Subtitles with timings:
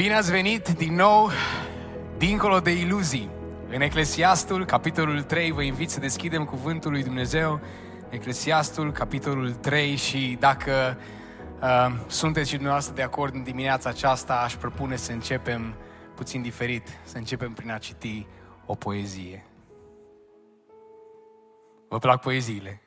[0.00, 1.30] Bine ați venit din nou
[2.16, 3.30] dincolo de iluzii.
[3.70, 7.60] În Eclesiastul, capitolul 3, vă invit să deschidem cuvântul lui Dumnezeu.
[8.08, 10.96] Eclesiastul, capitolul 3 și dacă
[11.62, 15.74] uh, sunteți și dumneavoastră de acord în dimineața aceasta, aș propune să începem
[16.14, 18.26] puțin diferit, să începem prin a citi
[18.66, 19.44] o poezie.
[21.88, 22.82] Vă plac poeziile?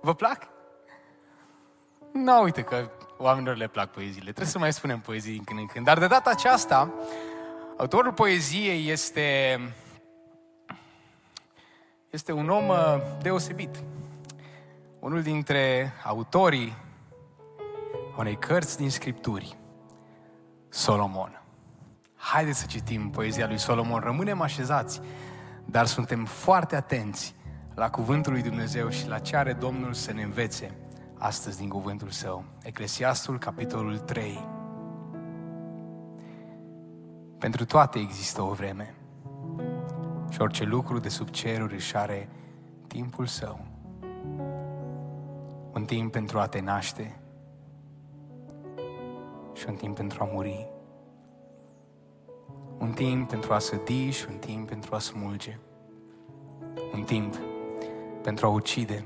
[0.00, 0.48] Vă plac?
[2.12, 2.90] Nu, uite că
[3.22, 4.30] oamenilor le plac poeziile.
[4.30, 5.84] Trebuie să mai spunem poezii din când în când.
[5.84, 6.94] Dar de data aceasta,
[7.76, 9.60] autorul poeziei este,
[12.10, 12.76] este un om uh,
[13.22, 13.82] deosebit.
[14.98, 16.76] Unul dintre autorii
[18.16, 19.56] unei cărți din Scripturi,
[20.68, 21.42] Solomon.
[22.16, 24.00] Haideți să citim poezia lui Solomon.
[24.00, 25.00] Rămânem așezați,
[25.64, 27.34] dar suntem foarte atenți
[27.74, 30.74] la cuvântul lui Dumnezeu și la ce are Domnul să ne învețe
[31.20, 32.44] astăzi din cuvântul său.
[32.62, 34.48] Eclesiastul, capitolul 3.
[37.38, 38.94] Pentru toate există o vreme
[40.30, 42.28] și orice lucru de sub ceruri își are
[42.86, 43.60] timpul său.
[45.72, 47.20] Un timp pentru a te naște
[49.54, 50.68] și un timp pentru a muri.
[52.78, 55.58] Un timp pentru a sădi și un timp pentru a smulge.
[56.92, 57.36] Un timp
[58.22, 59.04] pentru a ucide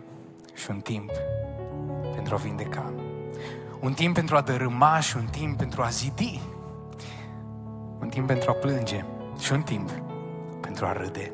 [0.54, 1.10] și un timp
[2.24, 2.92] pentru a vindeca.
[3.80, 6.40] Un timp pentru a dărâma și un timp pentru a zidi.
[8.00, 9.04] Un timp pentru a plânge
[9.38, 9.90] și un timp
[10.60, 11.32] pentru a râde.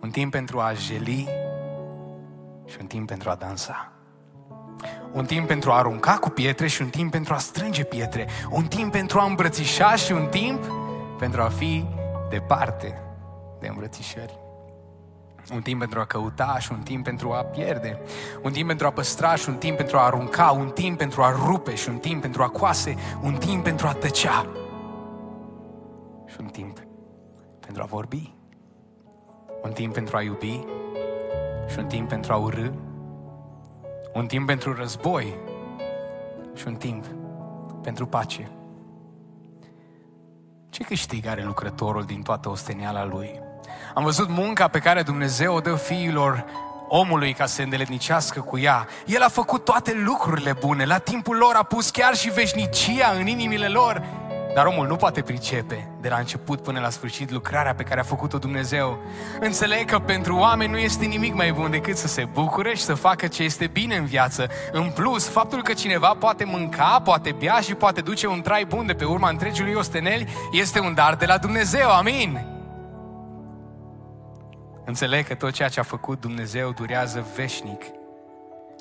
[0.00, 1.28] Un timp pentru a jeli
[2.66, 3.92] și un timp pentru a dansa.
[5.12, 8.26] Un timp pentru a arunca cu pietre și un timp pentru a strânge pietre.
[8.50, 10.64] Un timp pentru a îmbrățișa și un timp
[11.18, 11.84] pentru a fi
[12.30, 13.02] departe
[13.60, 14.41] de îmbrățișări.
[15.50, 17.98] Un timp pentru a căuta și un timp pentru a pierde.
[18.42, 20.50] Un timp pentru a păstra și un timp pentru a arunca.
[20.50, 22.94] Un timp pentru a rupe și un timp pentru a coase.
[23.22, 24.46] Un timp pentru a tăcea.
[26.26, 26.78] Și un timp
[27.60, 28.34] pentru a vorbi.
[29.62, 30.64] Un timp pentru a iubi
[31.68, 32.70] și un timp pentru a urâ.
[34.14, 35.34] Un timp pentru război
[36.54, 37.06] și un timp
[37.82, 38.50] pentru pace.
[40.68, 43.40] Ce câștig are lucrătorul din toată osteniala lui?
[43.94, 46.44] Am văzut munca pe care Dumnezeu o dă fiilor
[46.88, 48.86] omului ca să se îndeletnicească cu ea.
[49.06, 53.26] El a făcut toate lucrurile bune, la timpul lor a pus chiar și veșnicia în
[53.26, 54.02] inimile lor.
[54.54, 58.02] Dar omul nu poate pricepe de la început până la sfârșit lucrarea pe care a
[58.02, 58.98] făcut-o Dumnezeu.
[59.40, 62.94] Înțeleg că pentru oameni nu este nimic mai bun decât să se bucure și să
[62.94, 64.48] facă ce este bine în viață.
[64.72, 68.86] În plus, faptul că cineva poate mânca, poate bea și poate duce un trai bun
[68.86, 71.90] de pe urma întregului osteneli este un dar de la Dumnezeu.
[71.90, 72.51] Amin.
[74.84, 77.82] Înțeleg că tot ceea ce a făcut Dumnezeu durează veșnic.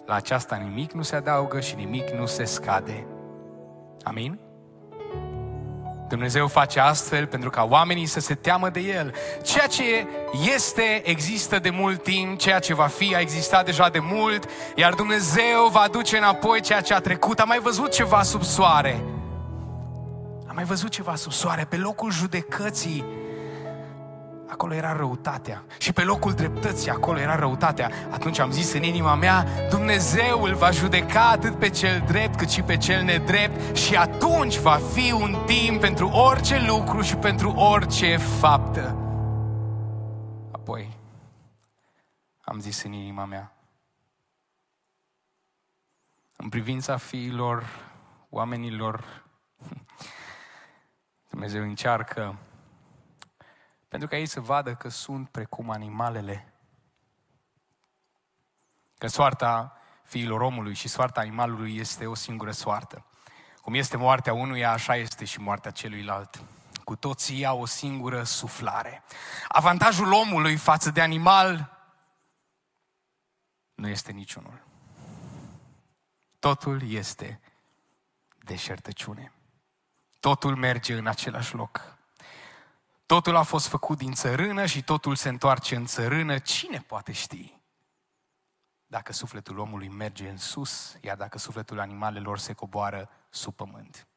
[0.06, 3.06] La aceasta nimic nu se adaugă și nimic nu se scade.
[4.04, 4.40] Amin?
[6.08, 9.14] Dumnezeu face astfel pentru ca oamenii să se teamă de El.
[9.44, 10.08] Ceea ce
[10.54, 14.94] este, există de mult timp, ceea ce va fi, a existat deja de mult, iar
[14.94, 17.40] Dumnezeu va aduce înapoi ceea ce a trecut.
[17.40, 19.04] Am mai văzut ceva sub soare.
[20.48, 21.66] Am mai văzut ceva sub soare.
[21.70, 23.06] Pe locul judecății
[24.52, 25.64] acolo era răutatea.
[25.78, 27.92] Și pe locul dreptății, acolo era răutatea.
[28.10, 32.50] Atunci am zis în inima mea, Dumnezeu îl va judeca atât pe cel drept cât
[32.50, 37.52] și pe cel nedrept și atunci va fi un timp pentru orice lucru și pentru
[37.52, 38.96] orice faptă.
[40.52, 40.98] Apoi
[42.42, 43.54] am zis în inima mea,
[46.36, 47.66] în privința fiilor,
[48.30, 49.24] oamenilor,
[51.30, 52.36] Dumnezeu încearcă
[53.92, 56.54] pentru ca ei să vadă că sunt precum animalele.
[58.98, 63.06] Că soarta fiilor omului și soarta animalului este o singură soartă.
[63.62, 66.44] Cum este moartea unuia, așa este și moartea celuilalt.
[66.84, 69.04] Cu toții au o singură suflare.
[69.48, 71.78] Avantajul omului față de animal
[73.76, 74.64] nu este niciunul.
[76.40, 77.42] Totul este
[78.38, 79.34] deșertăciune.
[80.20, 82.00] Totul merge în același loc.
[83.12, 86.38] Totul a fost făcut din țărână și totul se întoarce în țărână.
[86.38, 87.60] Cine poate ști?
[88.88, 94.08] Dacă sufletul omului merge în sus, iar dacă sufletul animalelor se coboară sub pământ.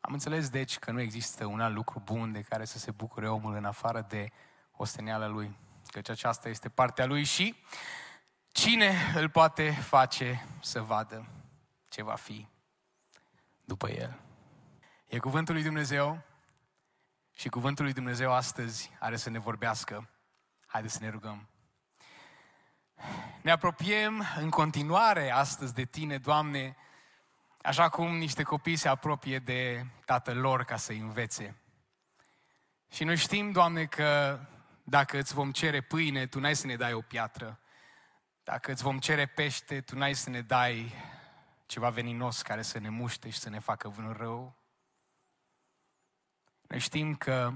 [0.00, 3.28] Am înțeles, deci, că nu există un alt lucru bun de care să se bucure
[3.28, 4.30] omul în afară de
[4.70, 5.56] osteneala lui,
[5.86, 7.54] căci aceasta este partea lui și
[8.48, 11.26] cine îl poate face să vadă
[11.88, 12.48] ce va fi
[13.64, 14.20] după el.
[15.06, 16.30] E cuvântul lui Dumnezeu
[17.42, 20.08] și cuvântul lui Dumnezeu astăzi are să ne vorbească.
[20.66, 21.48] Haideți să ne rugăm.
[23.42, 26.76] Ne apropiem în continuare astăzi de Tine, Doamne,
[27.62, 31.56] așa cum niște copii se apropie de tatăl lor ca să învețe.
[32.90, 34.40] Și noi știm, Doamne, că
[34.84, 37.60] dacă îți vom cere pâine, Tu n-ai să ne dai o piatră.
[38.44, 40.94] Dacă îți vom cere pește, Tu n-ai să ne dai
[41.66, 44.61] ceva veninos care să ne muște și să ne facă vreun rău.
[46.72, 47.52] Noi știm că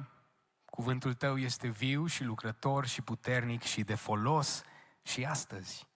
[0.65, 4.63] cuvântul Tău este viu și lucrător și puternic și de folos
[5.03, 5.89] și astăzi.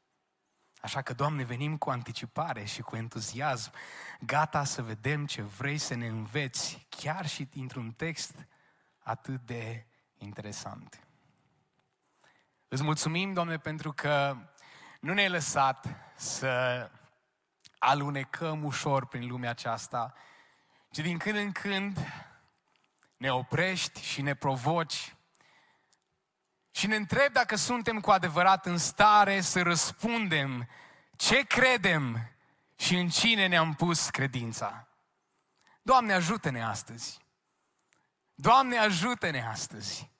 [0.80, 3.72] Așa că, Doamne, venim cu anticipare și cu entuziasm,
[4.20, 8.46] gata să vedem ce vrei să ne înveți, chiar și dintr-un text
[8.98, 11.06] atât de interesant.
[12.68, 14.36] Îți mulțumim, Doamne, pentru că
[15.00, 16.90] nu ne-ai lăsat să
[17.78, 20.14] alunecăm ușor prin lumea aceasta,
[20.90, 21.98] ci din când în când
[23.20, 25.14] ne oprești și ne provoci
[26.70, 30.68] și ne întrebi dacă suntem cu adevărat în stare să răspundem
[31.16, 32.30] ce credem
[32.76, 34.88] și în cine ne-am pus credința.
[35.82, 37.18] Doamne, ajută-ne astăzi!
[38.34, 40.10] Doamne, ajută-ne astăzi!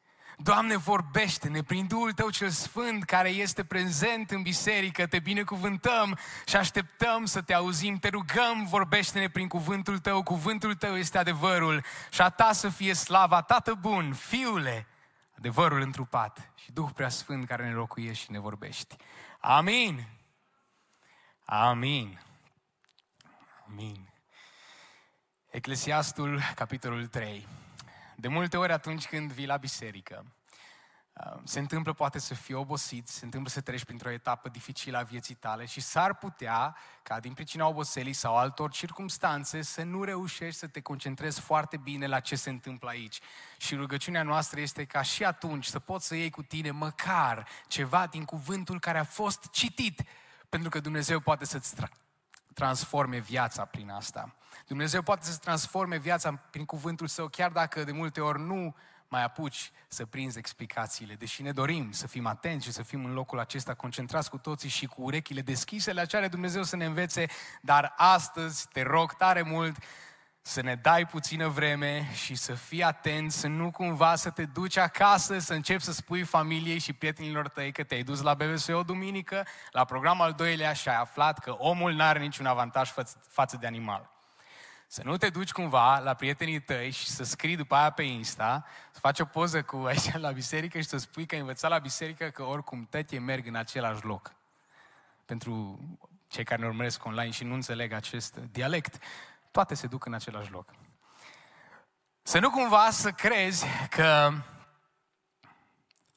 [0.43, 6.57] Doamne, vorbește-ne prin Duhul Tău cel Sfânt care este prezent în biserică, te binecuvântăm și
[6.57, 12.21] așteptăm să te auzim, te rugăm, vorbește-ne prin cuvântul Tău, cuvântul Tău este adevărul și
[12.21, 14.87] a Ta să fie slava, Tată bun, Fiule,
[15.39, 18.97] adevărul întrupat și Duhul Prea Sfânt care ne locuiești și ne vorbești.
[19.41, 20.09] Amin!
[21.45, 22.21] Amin!
[23.69, 24.13] Amin!
[25.51, 27.47] Eclesiastul, capitolul 3.
[28.21, 30.25] De multe ori atunci când vii la biserică,
[31.13, 35.03] uh, se întâmplă poate să fii obosit, se întâmplă să treci printr-o etapă dificilă a
[35.03, 40.59] vieții tale și s-ar putea ca din pricina oboselii sau altor circumstanțe să nu reușești
[40.59, 43.21] să te concentrezi foarte bine la ce se întâmplă aici.
[43.57, 48.07] Și rugăciunea noastră este ca și atunci să poți să iei cu tine măcar ceva
[48.07, 50.03] din cuvântul care a fost citit,
[50.49, 52.10] pentru că Dumnezeu poate să-ți tra-
[52.55, 54.35] transforme viața prin asta.
[54.67, 58.75] Dumnezeu poate să transforme viața prin cuvântul său, chiar dacă de multe ori nu
[59.09, 61.15] mai apuci să prinzi explicațiile.
[61.15, 64.69] Deși ne dorim să fim atenți și să fim în locul acesta concentrați cu toții
[64.69, 67.27] și cu urechile deschise la ce Dumnezeu să ne învețe,
[67.61, 69.77] dar astăzi te rog tare mult
[70.43, 74.77] să ne dai puțină vreme și să fii atent, să nu cumva să te duci
[74.77, 79.47] acasă, să începi să spui familiei și prietenilor tăi că te-ai dus la BBSO duminică,
[79.71, 82.93] la programul al doilea și ai aflat că omul n-are niciun avantaj
[83.29, 84.11] față de animal.
[84.87, 88.65] Să nu te duci cumva la prietenii tăi și să scrii după aia pe Insta,
[88.93, 91.79] să faci o poză cu aici la biserică și să spui că ai învățat la
[91.79, 94.35] biserică că oricum tătie merg în același loc.
[95.25, 95.81] Pentru
[96.29, 99.03] cei care ne urmăresc online și nu înțeleg acest dialect,
[99.51, 100.71] toate se duc în același loc.
[102.23, 104.33] Să nu cumva să crezi că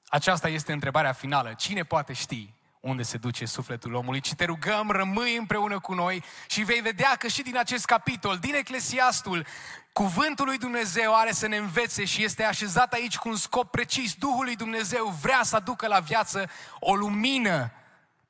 [0.08, 1.54] aceasta este întrebarea finală.
[1.54, 6.24] Cine poate ști unde se duce sufletul omului, ci te rugăm, rămâi împreună cu noi
[6.48, 9.46] și vei vedea că și din acest capitol, din Eclesiastul,
[9.94, 14.14] Cuvântul lui Dumnezeu are să ne învețe și este așezat aici cu un scop precis.
[14.14, 17.72] Duhul lui Dumnezeu vrea să aducă la viață o lumină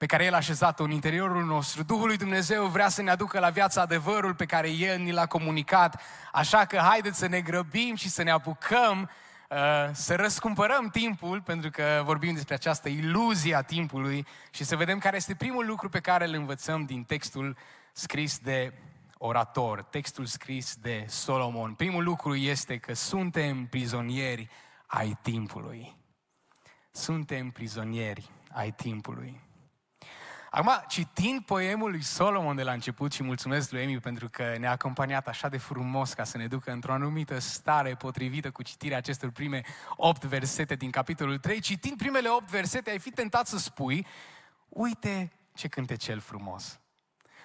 [0.03, 1.83] pe care El a așezat-o în interiorul nostru.
[1.83, 5.25] Duhul lui Dumnezeu vrea să ne aducă la viață adevărul pe care El ni l-a
[5.25, 6.01] comunicat.
[6.31, 9.09] Așa că haideți să ne grăbim și să ne apucăm
[9.49, 14.99] Uh, să răscumpărăm timpul, pentru că vorbim despre această iluzie a timpului și să vedem
[14.99, 17.57] care este primul lucru pe care îl învățăm din textul
[17.91, 18.73] scris de
[19.17, 21.73] orator, textul scris de Solomon.
[21.73, 24.49] Primul lucru este că suntem prizonieri
[24.87, 25.95] ai timpului.
[26.91, 29.51] Suntem prizonieri ai timpului.
[30.55, 34.71] Acum, citind poemul lui Solomon de la început și mulțumesc lui Emi pentru că ne-a
[34.71, 39.29] acompaniat așa de frumos ca să ne ducă într-o anumită stare potrivită cu citirea acestor
[39.29, 39.61] prime
[39.95, 44.05] opt versete din capitolul 3, citind primele opt versete, ai fi tentat să spui,
[44.69, 46.79] uite ce cântecel frumos.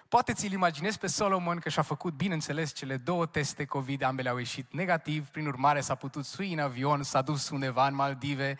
[0.08, 4.38] Poate ți-l imaginezi pe Solomon că și-a făcut, bineînțeles, cele două teste COVID, ambele au
[4.38, 8.58] ieșit negativ, prin urmare s-a putut sui în avion, s-a dus undeva în Maldive,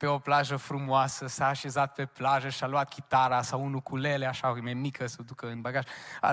[0.00, 4.56] pe o plajă frumoasă, s-a așezat pe plajă și-a luat chitara sau un ukulele, așa,
[4.66, 5.84] e mică să ducă în bagaj,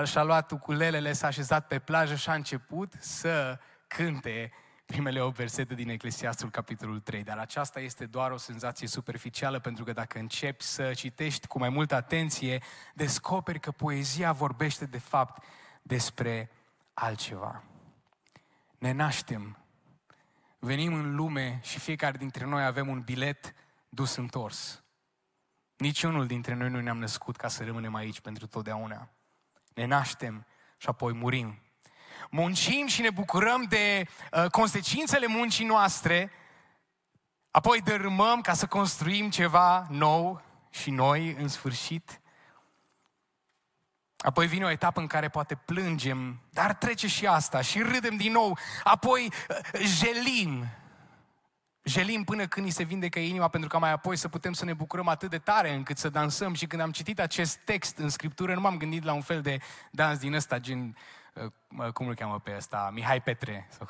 [0.04, 4.52] și-a luat ukulelele, s-a așezat pe plajă și a început să cânte
[4.86, 7.22] primele 8 versete din Eclesiastul, capitolul 3.
[7.22, 11.68] Dar aceasta este doar o senzație superficială, pentru că dacă începi să citești cu mai
[11.68, 12.62] multă atenție,
[12.94, 15.44] descoperi că poezia vorbește de fapt
[15.82, 16.50] despre
[16.94, 17.62] altceva.
[18.78, 19.57] ne naștem,
[20.58, 23.54] venim în lume și fiecare dintre noi avem un bilet
[23.88, 24.82] dus întors.
[25.76, 29.08] Niciunul dintre noi nu ne-am născut ca să rămânem aici pentru totdeauna.
[29.74, 30.46] Ne naștem
[30.76, 31.62] și apoi murim.
[32.30, 36.30] Muncim și ne bucurăm de uh, consecințele muncii noastre,
[37.50, 42.20] apoi dărâmăm ca să construim ceva nou și noi în sfârșit.
[44.28, 48.32] Apoi vine o etapă în care poate plângem, dar trece și asta și râdem din
[48.32, 48.58] nou.
[48.84, 50.66] Apoi uh, jelim.
[51.82, 54.72] Jelim până când ni se vindecă inima pentru ca mai apoi să putem să ne
[54.72, 56.54] bucurăm atât de tare încât să dansăm.
[56.54, 59.58] Și când am citit acest text în Scriptură, nu m-am gândit la un fel de
[59.90, 60.96] dans din ăsta, gen,
[61.78, 63.68] uh, cum îl cheamă pe ăsta, Mihai Petre.
[63.70, 63.88] Sau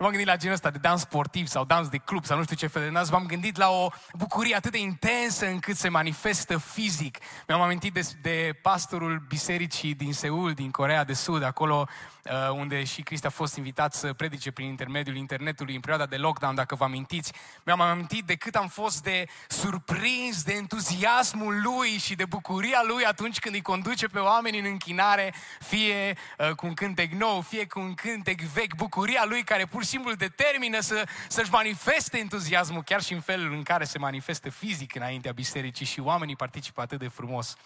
[0.00, 2.42] nu m-am gândit la genul ăsta de dans sportiv sau dans de club sau nu
[2.42, 3.10] știu ce fel de dans.
[3.10, 7.18] M-am gândit la o bucurie atât de intensă încât se manifestă fizic.
[7.46, 11.86] Mi-am amintit de, de pastorul bisericii din Seul, din Corea de Sud, acolo
[12.24, 16.16] uh, unde și Cristi a fost invitat să predice prin intermediul internetului în perioada de
[16.16, 17.32] lockdown, dacă vă amintiți.
[17.64, 23.04] Mi-am amintit de cât am fost de surprins de entuziasmul lui și de bucuria lui
[23.04, 27.66] atunci când îi conduce pe oameni în închinare, fie uh, cu un cântec nou, fie
[27.66, 32.82] cu un cântec vechi, bucuria lui care pur și simplu determină să, să-și manifeste entuziasmul,
[32.82, 36.98] chiar și în felul în care se manifestă fizic înaintea bisericii și oamenii participă atât
[36.98, 37.56] de frumos.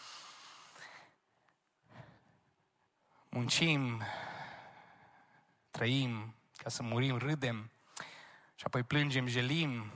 [3.28, 4.02] Muncim,
[5.70, 7.70] trăim ca să murim, râdem
[8.54, 9.92] și apoi plângem, jelim,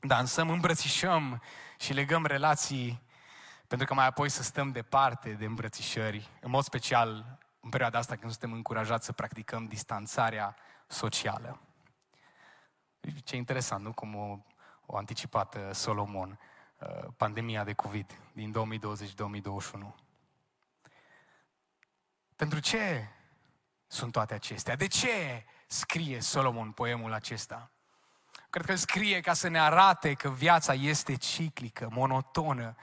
[0.00, 1.42] dansăm, îmbrățișăm
[1.78, 3.02] și legăm relații
[3.66, 8.16] pentru că mai apoi să stăm departe de îmbrățișări, în mod special în perioada asta
[8.16, 10.56] când suntem încurajați să practicăm distanțarea
[10.90, 11.60] socială.
[13.24, 13.92] Ce interesant, nu?
[13.92, 14.38] Cum o,
[14.86, 16.38] o anticipat uh, Solomon
[16.78, 20.10] uh, pandemia de COVID din 2020-2021.
[22.36, 23.08] Pentru ce
[23.86, 24.76] sunt toate acestea?
[24.76, 27.70] De ce scrie Solomon poemul acesta?
[28.50, 32.76] Cred că scrie ca să ne arate că viața este ciclică, monotonă,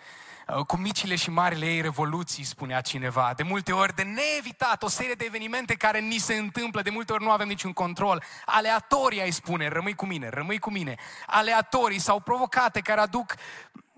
[0.56, 3.34] Uh, cu micile și marile ei revoluții, spunea cineva.
[3.36, 7.14] De multe ori de neevitat, o serie de evenimente care ni se întâmplă, de multe
[7.14, 8.24] ori nu avem niciun control.
[8.46, 10.96] Aleatorii, ai spune, rămâi cu mine, rămâi cu mine.
[11.26, 13.36] Aleatorii sau provocate care aduc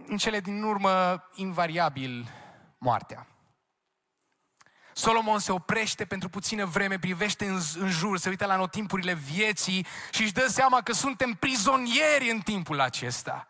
[0.08, 2.28] în cele din urmă invariabil
[2.78, 3.28] moartea.
[5.00, 9.86] Solomon se oprește pentru puțină vreme, privește în, în jur, se uită la notimpurile vieții
[10.12, 13.48] și își dă seama că suntem prizonieri în timpul acesta.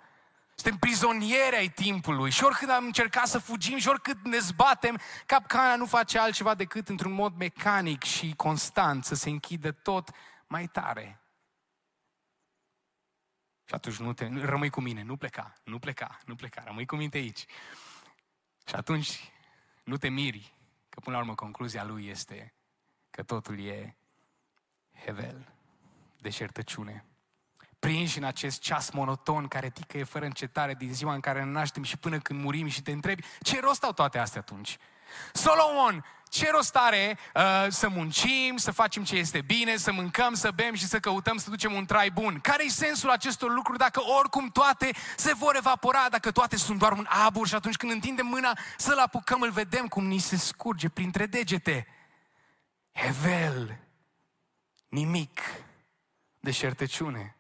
[0.56, 5.76] Suntem prizonieri ai timpului și oricât am încercat să fugim și oricât ne zbatem, capcana
[5.76, 10.10] nu face altceva decât într-un mod mecanic și constant să se închidă tot
[10.48, 11.22] mai tare.
[13.66, 16.96] Și atunci nu te, rămâi cu mine, nu pleca, nu pleca, nu pleca, rămâi cu
[16.96, 17.46] mine aici.
[18.68, 19.32] Și atunci
[19.84, 20.58] nu te miri
[21.00, 22.54] că până la urmă concluzia lui este
[23.10, 23.98] că totul e
[25.06, 25.54] hevel,
[26.22, 27.04] deșertăciune
[27.80, 31.84] prinși în acest ceas monoton care ticăie fără încetare din ziua în care ne naștem
[31.84, 34.78] și până când murim și te întrebi ce rost au toate astea atunci?
[35.34, 40.52] Solomon, ce rost are uh, să muncim, să facem ce este bine, să mâncăm, să
[40.52, 42.40] bem și să căutăm să ducem un trai bun?
[42.40, 47.08] Care-i sensul acestor lucruri dacă oricum toate se vor evapora, dacă toate sunt doar un
[47.10, 51.26] abur și atunci când întindem mâna să-l apucăm, îl vedem cum ni se scurge printre
[51.26, 51.88] degete?
[52.94, 53.80] Hevel,
[54.88, 55.42] nimic,
[56.40, 57.34] deșertăciune.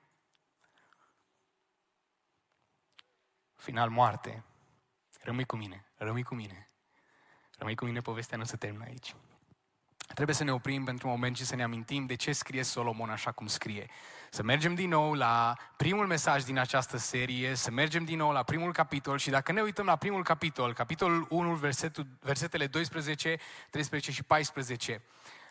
[3.59, 4.43] final moarte.
[5.21, 6.68] Rămâi cu mine, rămâi cu mine.
[7.59, 9.15] Rămâi cu mine, povestea nu se termină aici.
[10.13, 13.09] Trebuie să ne oprim pentru un moment și să ne amintim de ce scrie Solomon
[13.09, 13.89] așa cum scrie.
[14.29, 18.43] Să mergem din nou la primul mesaj din această serie, să mergem din nou la
[18.43, 23.37] primul capitol și dacă ne uităm la primul capitol, capitolul 1, versetul, versetele 12,
[23.69, 25.01] 13 și 14,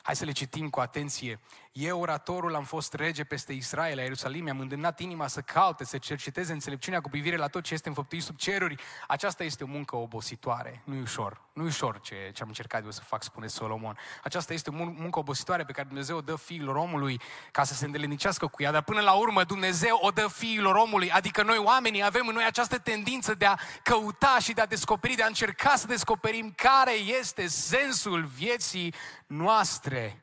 [0.08, 1.40] Hai să le citim cu atenție.
[1.72, 5.98] Eu, oratorul, am fost rege peste Israel, la Ierusalim, mi-am îndemnat inima să caute, să
[5.98, 8.75] cerceteze înțelepciunea cu privire la tot ce este înfăptuit sub ceruri.
[9.06, 10.82] Aceasta este o muncă obositoare.
[10.84, 11.40] Nu e ușor.
[11.52, 13.96] Nu e ușor ce, ce am încercat eu să fac, spune Solomon.
[14.22, 17.20] Aceasta este o muncă obositoare pe care Dumnezeu o dă fiilor omului
[17.50, 21.10] ca să se îndelenicească cu ea, dar până la urmă Dumnezeu o dă fiilor omului,
[21.10, 25.14] adică noi oamenii avem în noi această tendință de a căuta și de a descoperi,
[25.14, 28.94] de a încerca să descoperim care este sensul vieții
[29.26, 30.22] noastre.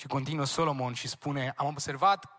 [0.00, 2.30] Și continuă Solomon și spune, am observat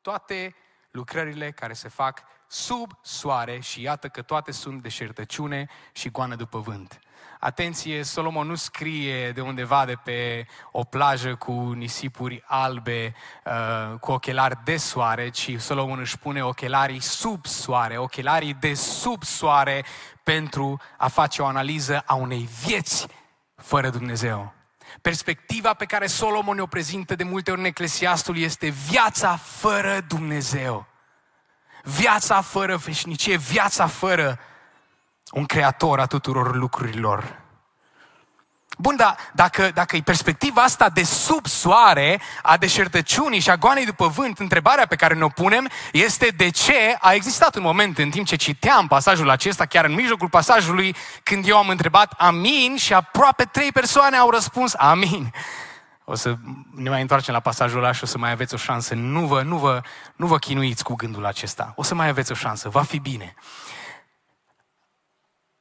[0.00, 0.54] toate
[0.90, 6.58] lucrările care se fac sub soare și iată că toate sunt deșertăciune și goană după
[6.58, 6.98] vânt.
[7.40, 14.12] Atenție, Solomon nu scrie de undeva de pe o plajă cu nisipuri albe, uh, cu
[14.12, 19.84] ochelari de soare, ci Solomon își pune ochelarii sub soare, ochelarii de sub soare
[20.22, 23.06] pentru a face o analiză a unei vieți
[23.56, 24.62] fără Dumnezeu
[25.02, 30.86] Perspectiva pe care Solomon o prezintă de multe ori în Eclesiastul este viața fără Dumnezeu.
[31.82, 34.38] Viața fără veșnicie, viața fără
[35.30, 37.43] un creator a tuturor lucrurilor.
[38.78, 43.84] Bun, dar dacă, dacă e perspectiva asta de sub soare, a deșertăciunii și a goanei
[43.84, 48.10] după vânt, întrebarea pe care ne-o punem este de ce a existat un moment în
[48.10, 52.94] timp ce citeam pasajul acesta, chiar în mijlocul pasajului, când eu am întrebat amin și
[52.94, 55.32] aproape trei persoane au răspuns amin.
[56.04, 56.34] O să
[56.74, 58.94] ne mai întoarcem la pasajul ăla și o să mai aveți o șansă.
[58.94, 59.80] Nu vă, nu vă,
[60.16, 61.72] nu vă chinuiți cu gândul acesta.
[61.76, 62.68] O să mai aveți o șansă.
[62.68, 63.34] Va fi bine.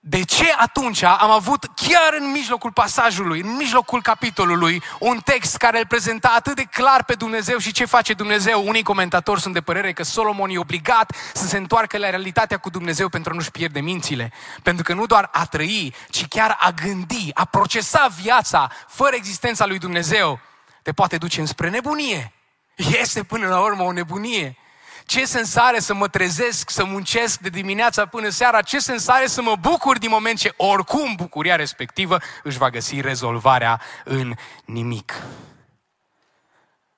[0.06, 5.80] De ce atunci am avut chiar în mijlocul pasajului, în mijlocul capitolului, un text care
[5.80, 8.68] îl prezenta atât de clar pe Dumnezeu și ce face Dumnezeu?
[8.68, 12.70] Unii comentatori sunt de părere că Solomon e obligat să se întoarcă la realitatea cu
[12.70, 14.32] Dumnezeu pentru a nu-și pierde mințile.
[14.64, 19.66] Pentru că nu doar a trăi, ci chiar a gândi, a procesa viața fără existența
[19.66, 20.40] lui Dumnezeu,
[20.82, 22.34] te poate duce înspre nebunie.
[22.76, 24.58] Este până la urmă o nebunie.
[25.06, 28.62] Ce sens are să mă trezesc, să muncesc de dimineața până seara?
[28.62, 33.02] Ce sens are să mă bucur din moment ce oricum bucuria respectivă își va găsi
[33.02, 35.14] rezolvarea în nimic?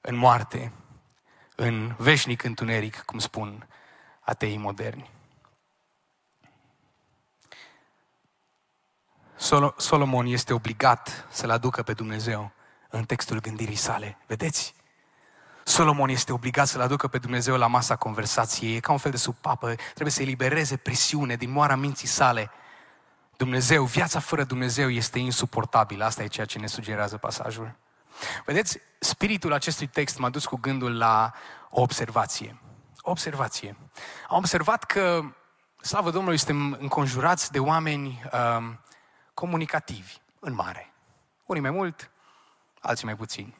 [0.02, 0.72] În moarte,
[1.56, 3.68] în veșnic întuneric, cum spun
[4.20, 5.10] ateii moderni.
[9.78, 12.52] Solomon este obligat să-L aducă pe Dumnezeu
[12.90, 14.18] în textul gândirii sale.
[14.28, 14.74] Vedeți?
[15.68, 19.18] Solomon este obligat să-L aducă pe Dumnezeu la masa conversației, e ca un fel de
[19.18, 22.52] supapă, trebuie să elibereze presiune din moara minții sale.
[23.38, 27.76] Dumnezeu, viața fără Dumnezeu este insuportabilă, asta e ceea ce ne sugerează pasajul.
[28.46, 31.32] Vedeți, spiritul acestui text m-a dus cu gândul la
[31.70, 32.60] o observație.
[33.02, 33.78] O observație.
[34.30, 35.22] Am observat că,
[35.82, 38.22] slavă Domnului, suntem înconjurați de oameni
[38.58, 38.80] um,
[39.34, 40.94] comunicativi, în mare.
[41.46, 42.12] Unii mai mult,
[42.82, 43.54] alții mai puțin.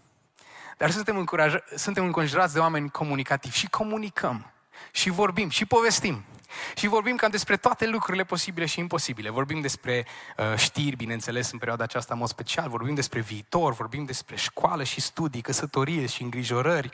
[0.78, 4.52] Dar suntem, încuraj- suntem înconjurați de oameni comunicativi și comunicăm,
[4.92, 6.24] și vorbim, și povestim.
[6.76, 9.30] Și vorbim cam despre toate lucrurile posibile și imposibile.
[9.30, 10.06] Vorbim despre
[10.38, 12.70] uh, știri, bineînțeles, în perioada aceasta în mod special.
[12.70, 16.90] Vorbim despre viitor, vorbim despre școală și studii, căsătorie și îngrijorări.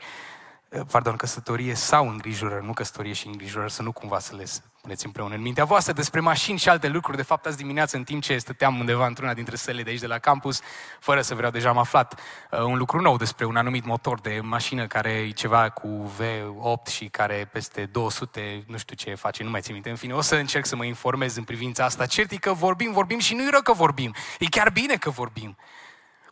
[0.72, 4.44] Uh, pardon, căsătorie sau îngrijorări, nu căsătorie și îngrijorări, să nu cumva să le
[4.80, 7.16] puneți împreună în mintea voastră despre mașini și alte lucruri.
[7.16, 10.06] De fapt, azi dimineață, în timp ce stăteam undeva într-una dintre sălile de aici de
[10.06, 10.60] la campus,
[11.00, 14.40] fără să vreau, deja am aflat uh, un lucru nou despre un anumit motor de
[14.42, 19.50] mașină care e ceva cu V8 și care peste 200, nu știu ce face, nu
[19.50, 19.90] mai țin minte.
[19.90, 22.06] În fine, o să încerc să mă informez în privința asta.
[22.06, 24.14] Cert că vorbim, vorbim și nu-i rău că vorbim.
[24.38, 25.56] E chiar bine că vorbim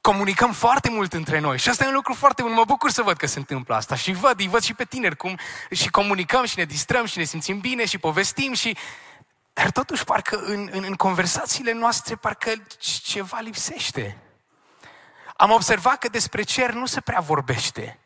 [0.01, 1.59] comunicăm foarte mult între noi.
[1.59, 2.53] Și asta e un lucru foarte bun.
[2.53, 3.95] Mă bucur să văd că se întâmplă asta.
[3.95, 5.39] Și văd, îi văd și pe tineri cum
[5.71, 8.77] și comunicăm și ne distrăm și ne simțim bine și povestim și...
[9.53, 12.53] Dar totuși, parcă în, în, în conversațiile noastre, parcă
[13.03, 14.17] ceva lipsește.
[15.37, 17.99] Am observat că despre cer nu se prea vorbește.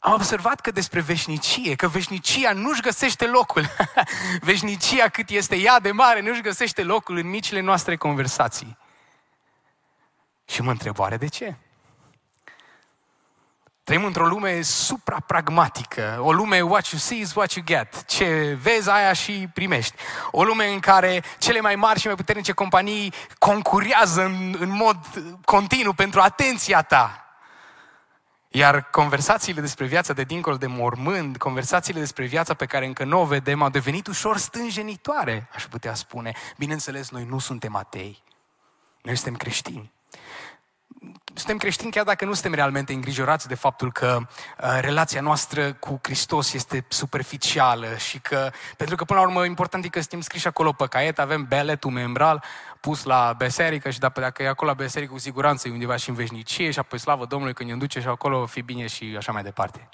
[0.00, 3.66] Am observat că despre veșnicie, că veșnicia nu-și găsește locul.
[4.40, 8.78] veșnicia cât este ea de mare, nu-și găsește locul în micile noastre conversații.
[10.46, 11.56] Și mă întreb, oare de ce?
[13.86, 18.04] Trăim într-o lume supra-pragmatică, o lume what you see is what you get.
[18.04, 19.94] Ce vezi, aia și primești.
[20.30, 24.96] O lume în care cele mai mari și mai puternice companii concurează în, în mod
[25.44, 27.24] continuu pentru atenția ta.
[28.48, 33.20] Iar conversațiile despre viața de dincolo de mormânt, conversațiile despre viața pe care încă nu
[33.20, 36.32] o vedem, au devenit ușor stânjenitoare, aș putea spune.
[36.56, 38.22] Bineînțeles, noi nu suntem atei.
[39.02, 39.94] Noi suntem creștini
[41.34, 45.98] suntem creștini chiar dacă nu suntem realmente îngrijorați de faptul că uh, relația noastră cu
[46.02, 50.46] Hristos este superficială și că, pentru că până la urmă important e că suntem scriși
[50.46, 52.44] acolo pe caiet, avem beletul membral
[52.80, 56.14] pus la beserică și dacă e acolo la beserică cu siguranță e undeva și în
[56.14, 59.42] veșnicie și apoi slavă Domnului când ne duce și acolo fi bine și așa mai
[59.42, 59.88] departe.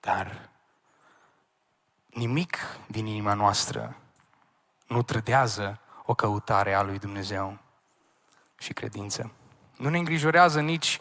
[0.00, 0.50] Dar
[2.06, 3.96] nimic din inima noastră
[4.86, 7.58] nu trădează o căutare a lui Dumnezeu
[8.58, 9.32] și credință.
[9.82, 10.98] Nu ne îngrijorează nici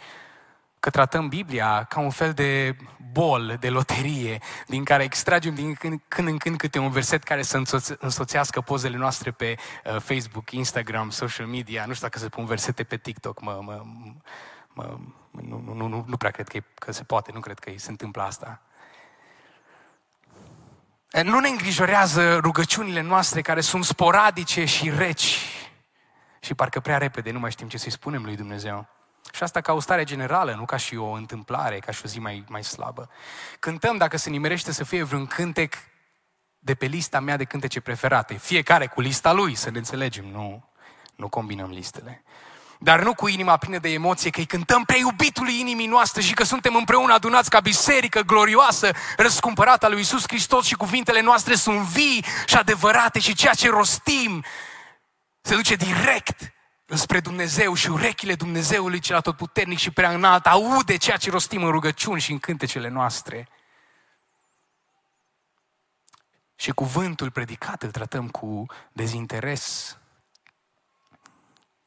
[0.80, 2.76] că tratăm Biblia ca un fel de
[3.12, 7.42] bol, de loterie, din care extragem din când, când în când câte un verset care
[7.42, 7.62] să
[8.00, 11.86] însoțească pozele noastre pe uh, Facebook, Instagram, social media.
[11.86, 13.84] Nu știu dacă se pun versete pe TikTok, mă, mă,
[14.74, 14.98] mă,
[15.32, 17.90] nu, nu, nu, nu prea cred că, e, că se poate, nu cred că se
[17.90, 18.62] întâmplă asta.
[21.24, 25.38] Nu ne îngrijorează rugăciunile noastre care sunt sporadice și reci,
[26.44, 28.88] și parcă prea repede nu mai știm ce să-i spunem lui Dumnezeu.
[29.34, 32.20] Și asta ca o stare generală, nu ca și o întâmplare, ca și o zi
[32.20, 33.10] mai, mai slabă.
[33.60, 35.74] Cântăm dacă se nimerește să fie vreun cântec
[36.60, 38.34] de pe lista mea de cântece preferate.
[38.34, 40.70] Fiecare cu lista lui, să ne înțelegem, nu,
[41.16, 42.24] nu combinăm listele.
[42.84, 46.34] dar nu cu inima plină de emoție, că îi cântăm pre iubitului inimii noastre și
[46.34, 51.56] că suntem împreună adunați ca biserică glorioasă, răscumpărată a lui Isus Hristos și cuvintele noastre
[51.56, 54.44] sunt vii și adevărate și ceea ce rostim
[55.42, 56.54] se duce direct
[56.86, 61.72] înspre Dumnezeu și urechile Dumnezeului cel atotputernic și prea înalt aude ceea ce rostim în
[61.72, 63.48] rugăciuni și în cântecele noastre.
[66.56, 69.98] Și cuvântul predicat îl tratăm cu dezinteres,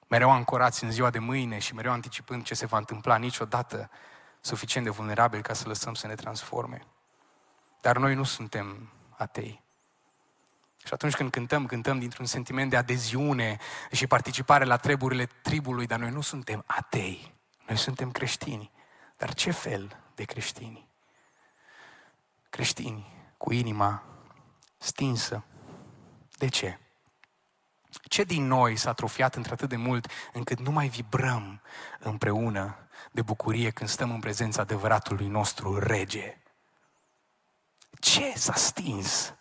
[0.09, 3.91] mereu ancorați în ziua de mâine și mereu anticipând ce se va întâmpla niciodată
[4.41, 6.87] suficient de vulnerabil ca să lăsăm să ne transforme.
[7.81, 9.64] Dar noi nu suntem atei.
[10.87, 13.59] Și atunci când cântăm, cântăm dintr-un sentiment de adeziune
[13.93, 17.35] și participare la treburile tribului, dar noi nu suntem atei.
[17.67, 18.71] Noi suntem creștini.
[19.17, 20.89] Dar ce fel de creștini?
[22.51, 24.03] Creștini cu inima
[24.79, 25.45] stinsă.
[26.39, 26.79] De ce?
[28.03, 31.63] Ce din noi s-a atrofiat într-atât de mult încât nu mai vibrăm
[31.99, 36.39] împreună de bucurie când stăm în prezența adevăratului nostru rege?
[38.01, 39.35] Ce s-a stins?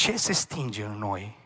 [0.00, 1.38] Ce se stinge în noi?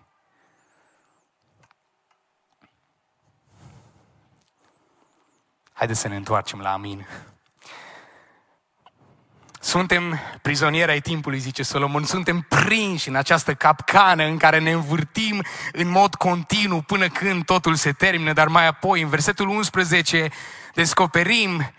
[5.72, 7.06] Haideți să ne întoarcem la Amin.
[9.60, 15.42] Suntem prizonieri ai timpului, zice Solomon, suntem prinși în această capcană în care ne învârtim
[15.72, 20.28] în mod continuu până când totul se termină, dar mai apoi, în versetul 11,
[20.74, 21.72] descoperim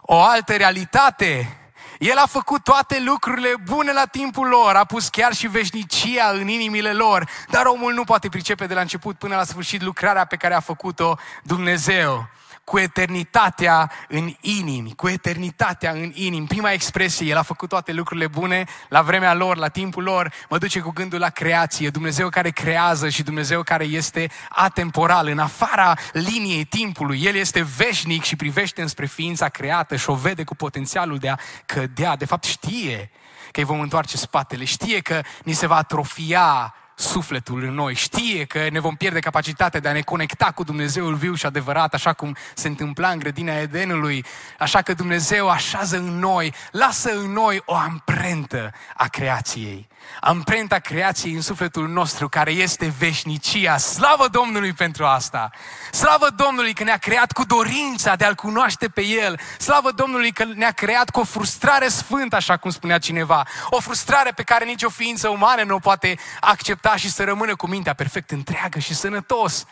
[0.00, 1.57] o altă realitate.
[1.98, 6.48] El a făcut toate lucrurile bune la timpul lor, a pus chiar și veșnicia în
[6.48, 10.36] inimile lor, dar omul nu poate pricepe de la început până la sfârșit lucrarea pe
[10.36, 12.28] care a făcut-o Dumnezeu
[12.68, 16.46] cu eternitatea în inimi, cu eternitatea în inimi.
[16.46, 20.58] Prima expresie, El a făcut toate lucrurile bune la vremea lor, la timpul lor, mă
[20.58, 25.94] duce cu gândul la creație, Dumnezeu care creează și Dumnezeu care este atemporal, în afara
[26.12, 27.22] liniei timpului.
[27.22, 31.36] El este veșnic și privește înspre ființa creată și o vede cu potențialul de a
[31.66, 32.16] cădea.
[32.16, 33.10] De fapt știe
[33.52, 37.94] că îi vom întoarce spatele, știe că ni se va atrofia sufletul în noi.
[37.94, 41.94] Știe că ne vom pierde capacitatea de a ne conecta cu Dumnezeul viu și adevărat,
[41.94, 44.24] așa cum se întâmpla în grădina Edenului.
[44.58, 49.88] Așa că Dumnezeu așează în noi, lasă în noi o amprentă a creației
[50.20, 53.76] amprenta creației în sufletul nostru, care este veșnicia.
[53.76, 55.50] Slavă Domnului pentru asta!
[55.92, 59.40] Slavă Domnului că ne-a creat cu dorința de a-L cunoaște pe El.
[59.58, 63.46] Slavă Domnului că ne-a creat cu o frustrare sfântă, așa cum spunea cineva.
[63.70, 67.66] O frustrare pe care nicio ființă umană nu o poate accepta și să rămână cu
[67.66, 69.66] mintea perfect întreagă și sănătos.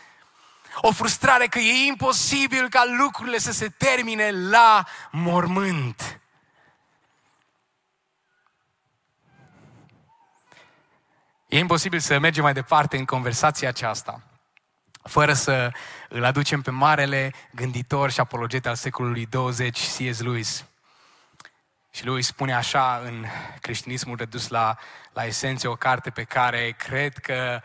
[0.75, 6.19] O frustrare că e imposibil ca lucrurile să se termine la mormânt.
[11.47, 14.21] E imposibil să mergem mai departe în conversația aceasta
[15.07, 15.71] fără să
[16.09, 20.21] îl aducem pe marele gânditor și apologet al secolului 20, C.S.
[20.21, 20.65] Lewis.
[21.97, 23.25] Și lui spune așa în
[23.61, 24.77] creștinismul redus la,
[25.13, 27.61] la esență, o carte pe care cred că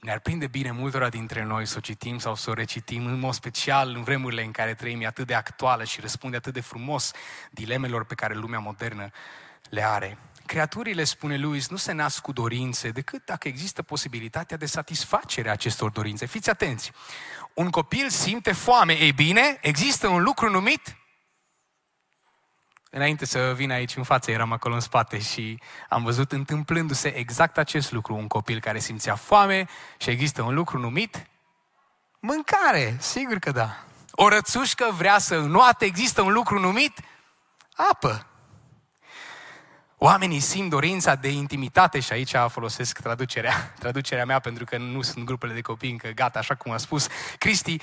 [0.00, 3.34] ne-ar prinde bine multora dintre noi să o citim sau să o recitim, în mod
[3.34, 7.12] special în vremurile în care trăim, e atât de actuală și răspunde atât de frumos
[7.50, 9.10] dilemelor pe care lumea modernă
[9.70, 10.18] le are.
[10.46, 15.52] Creaturile, spune Louis, nu se nasc cu dorințe decât dacă există posibilitatea de satisfacere a
[15.52, 16.26] acestor dorințe.
[16.26, 16.92] Fiți atenți!
[17.54, 18.92] Un copil simte foame.
[18.92, 20.96] Ei bine, există un lucru numit
[22.94, 27.58] Înainte să vin aici în față, eram acolo în spate și am văzut întâmplându-se exact
[27.58, 28.14] acest lucru.
[28.14, 31.26] Un copil care simțea foame și există un lucru numit
[32.20, 32.96] mâncare.
[33.00, 33.84] Sigur că da.
[34.10, 37.00] O rățușcă vrea să înoate, există un lucru numit
[37.90, 38.26] apă.
[40.04, 45.24] Oamenii simt dorința de intimitate și aici folosesc traducerea, traducerea mea pentru că nu sunt
[45.24, 47.06] grupele de copii încă gata, așa cum a spus
[47.38, 47.76] Cristi.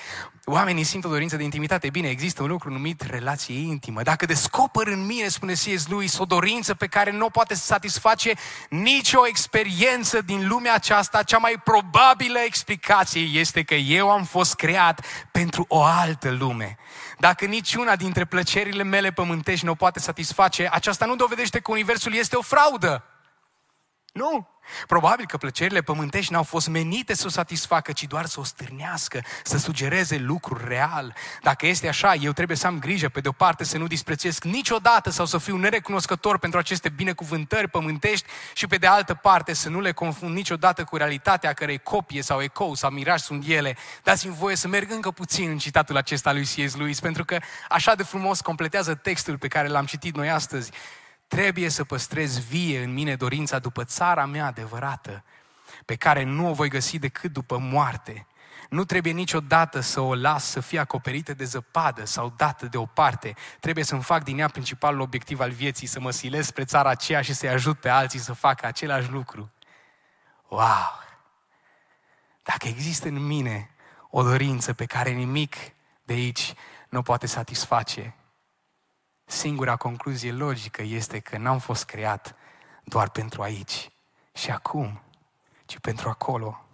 [0.46, 1.90] Oamenii simt o dorință de intimitate.
[1.90, 4.02] Bine, există un lucru numit relație intimă.
[4.02, 5.88] Dacă descoper în mine, spune C.S.
[5.88, 8.34] Lewis, o dorință pe care nu poate să satisface
[8.70, 15.06] nicio experiență din lumea aceasta, cea mai probabilă explicație este că eu am fost creat
[15.32, 16.78] pentru o altă lume.
[17.20, 22.14] Dacă niciuna dintre plăcerile mele pământești nu o poate satisface, aceasta nu dovedește că Universul
[22.14, 23.04] este o fraudă.
[24.14, 24.48] Nu.
[24.88, 29.22] Probabil că plăcerile pământești n-au fost menite să o satisfacă, ci doar să o stârnească,
[29.44, 31.16] să sugereze lucruri real.
[31.42, 34.44] Dacă este așa, eu trebuie să am grijă, pe de o parte, să nu disprețuiesc
[34.44, 39.70] niciodată sau să fiu nerecunoscător pentru aceste binecuvântări pământești și pe de altă parte să
[39.70, 43.78] nu le confund niciodată cu realitatea cărei copie sau ecou sau miraj sunt ele.
[44.04, 46.76] Dați-mi voie să merg încă puțin în citatul acesta lui C.S.
[46.76, 47.38] Lewis, pentru că
[47.70, 50.72] așa de frumos completează textul pe care l-am citit noi astăzi.
[51.30, 55.24] Trebuie să păstrez vie în mine dorința după țara mea adevărată,
[55.86, 58.28] pe care nu o voi găsi decât după moarte.
[58.70, 63.36] nu trebuie niciodată să o las să fie acoperită de zăpadă sau dată deoparte.
[63.60, 67.22] Trebuie să-mi fac din ea principalul obiectiv al vieții, să mă silesc spre țara aceea
[67.22, 69.52] și să-i ajut pe alții să facă același lucru.
[70.48, 71.00] Wow!
[72.44, 73.70] Dacă există în mine
[74.10, 75.56] o dorință pe care nimic
[76.04, 76.54] de aici
[76.90, 78.16] nu poate satisface,
[79.30, 82.36] singura concluzie logică este că n-am fost creat
[82.84, 83.90] doar pentru aici
[84.34, 85.02] și acum,
[85.66, 86.66] ci pentru acolo.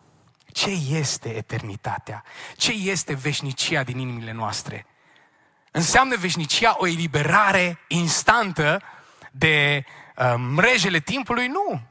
[0.52, 2.24] Ce este eternitatea?
[2.56, 4.86] Ce este veșnicia din inimile noastre?
[5.72, 8.82] Înseamnă veșnicia o eliberare instantă
[9.32, 9.86] de
[10.18, 11.48] uh, mrejele timpului?
[11.48, 11.82] Nu.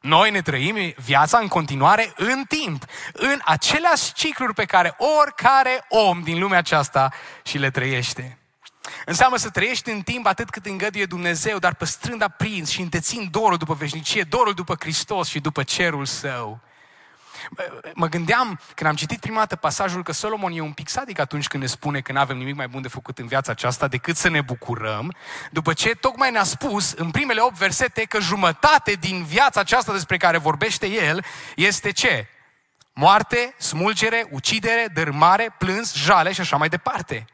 [0.00, 6.22] Noi ne trăim viața în continuare în timp, în aceleași cicluri pe care oricare om
[6.22, 8.38] din lumea aceasta și le trăiește.
[9.04, 13.56] Înseamnă să trăiești în timp atât cât îngăduie Dumnezeu, dar păstrând aprins și întețind dorul
[13.56, 16.60] după veșnicie, dorul după Hristos și după cerul său.
[17.94, 21.46] Mă gândeam, când am citit prima dată pasajul, că Solomon e un pic sadic atunci
[21.46, 24.16] când ne spune că nu avem nimic mai bun de făcut în viața aceasta decât
[24.16, 25.14] să ne bucurăm,
[25.50, 30.16] după ce tocmai ne-a spus în primele 8 versete că jumătate din viața aceasta despre
[30.16, 31.24] care vorbește el
[31.56, 32.26] este ce?
[32.92, 37.26] Moarte, smulgere, ucidere, dărmare, plâns, jale și așa mai departe.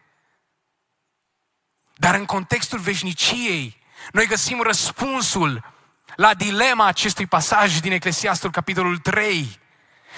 [2.01, 3.77] Dar în contextul veșniciei,
[4.13, 5.73] noi găsim răspunsul
[6.17, 9.59] la dilema acestui pasaj din Eclesiastul, capitolul 3.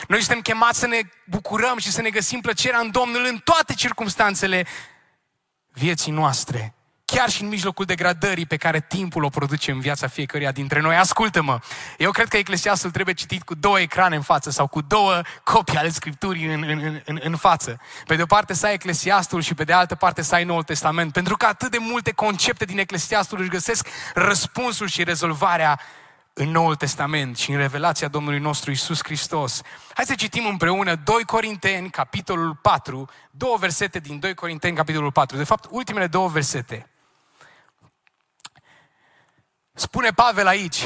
[0.08, 3.74] Noi suntem chemați să ne bucurăm și să ne găsim plăcerea în Domnul în toate
[3.74, 4.66] circumstanțele
[5.68, 6.74] vieții noastre
[7.14, 10.96] chiar și în mijlocul degradării pe care timpul o produce în viața fiecăruia dintre noi.
[10.96, 11.58] Ascultă-mă,
[11.98, 15.78] eu cred că Eclesiastul trebuie citit cu două ecrane în față sau cu două copii
[15.78, 17.80] ale Scripturii în, în, în, în față.
[18.06, 20.62] Pe de o parte să ai Eclesiastul și pe de altă parte să ai Noul
[20.62, 25.80] Testament, pentru că atât de multe concepte din Eclesiastul își găsesc răspunsul și rezolvarea
[26.32, 29.60] în Noul Testament și în revelația Domnului nostru Isus Hristos.
[29.94, 35.36] Hai să citim împreună 2 Corinteni, capitolul 4, două versete din 2 Corinteni, capitolul 4.
[35.36, 36.86] De fapt, ultimele două versete.
[39.74, 40.84] Spune Pavel aici,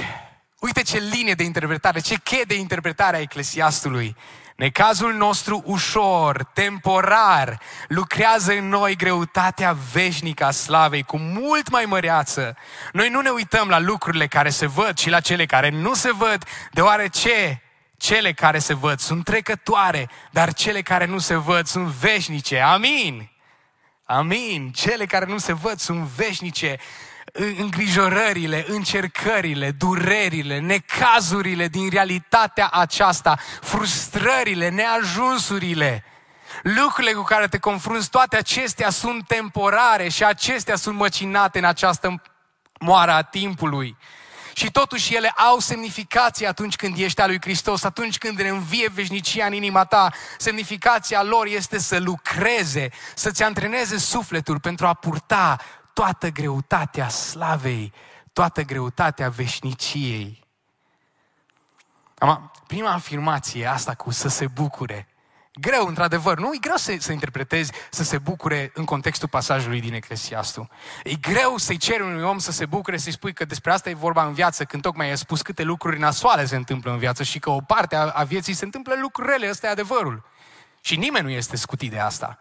[0.60, 4.16] uite ce linie de interpretare, ce cheie de interpretare a Eclesiastului.
[4.56, 12.56] Necazul nostru ușor, temporar, lucrează în noi greutatea veșnică a slavei cu mult mai măreață.
[12.92, 16.12] Noi nu ne uităm la lucrurile care se văd, ci la cele care nu se
[16.12, 17.62] văd, deoarece
[17.96, 22.60] cele care se văd sunt trecătoare, dar cele care nu se văd sunt veșnice.
[22.60, 23.30] Amin!
[24.04, 24.72] Amin!
[24.72, 26.78] Cele care nu se văd sunt veșnice
[27.58, 36.04] îngrijorările, încercările, durerile, necazurile din realitatea aceasta, frustrările, neajunsurile,
[36.62, 42.22] lucrurile cu care te confrunți, toate acestea sunt temporare și acestea sunt măcinate în această
[42.80, 43.96] moară a timpului.
[44.52, 49.46] Și totuși ele au semnificație atunci când ești al lui Hristos, atunci când învie veșnicia
[49.46, 50.12] în inima ta.
[50.38, 55.56] Semnificația lor este să lucreze, să-ți antreneze sufletul pentru a purta
[55.96, 57.92] toată greutatea slavei,
[58.32, 60.44] toată greutatea veșniciei.
[62.18, 65.08] Am, prima afirmație asta cu să se bucure.
[65.60, 66.54] Greu, într-adevăr, nu?
[66.54, 70.68] E greu să, să interpretezi să se bucure în contextul pasajului din Eclesiastul.
[71.04, 73.94] E greu să-i ceri unui om să se bucure, să-i spui că despre asta e
[73.94, 77.38] vorba în viață, când tocmai ai spus câte lucruri nasoale se întâmplă în viață și
[77.38, 80.24] că o parte a, a vieții se întâmplă lucruri rele, ăsta e adevărul.
[80.80, 82.38] Și nimeni nu este scutit de asta.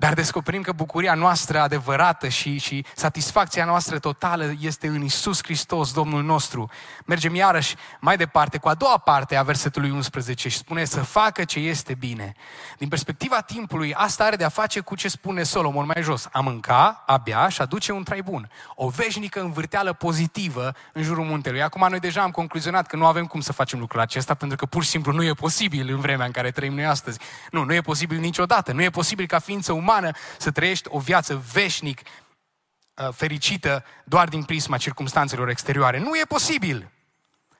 [0.00, 5.92] Dar descoperim că bucuria noastră adevărată și, și satisfacția noastră totală este în Isus Hristos,
[5.92, 6.70] Domnul nostru.
[7.06, 11.44] Mergem iarăși mai departe cu a doua parte a versetului 11 și spune să facă
[11.44, 12.34] ce este bine.
[12.78, 16.28] Din perspectiva timpului, asta are de-a face cu ce spune Solomon mai jos.
[16.32, 18.50] A mânca, a bea și a duce un trai bun.
[18.74, 21.62] O veșnică învârteală pozitivă în jurul muntelui.
[21.62, 24.66] Acum noi deja am concluzionat că nu avem cum să facem lucrul acesta pentru că
[24.66, 27.18] pur și simplu nu e posibil în vremea în care trăim noi astăzi.
[27.50, 28.72] Nu, nu e posibil niciodată.
[28.72, 34.28] Nu e posibil ca ființă umană umană să trăiești o viață veșnic uh, fericită doar
[34.28, 35.98] din prisma circumstanțelor exterioare.
[35.98, 36.90] Nu e posibil.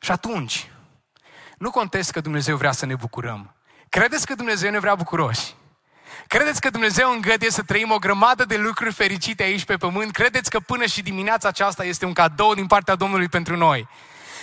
[0.01, 0.71] Și atunci,
[1.59, 3.55] nu contest că Dumnezeu vrea să ne bucurăm.
[3.89, 5.55] Credeți că Dumnezeu ne vrea bucuroși?
[6.27, 10.13] Credeți că Dumnezeu îngăduie să trăim o grămadă de lucruri fericite aici pe pământ?
[10.13, 13.89] Credeți că până și dimineața aceasta este un cadou din partea Domnului pentru noi?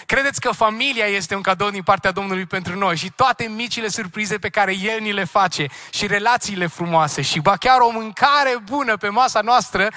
[0.05, 4.37] Credeți că familia este un cadou din partea Domnului pentru noi și toate micile surprize
[4.37, 8.97] pe care El ni le face și relațiile frumoase și ba chiar o mâncare bună
[8.97, 9.87] pe masa noastră,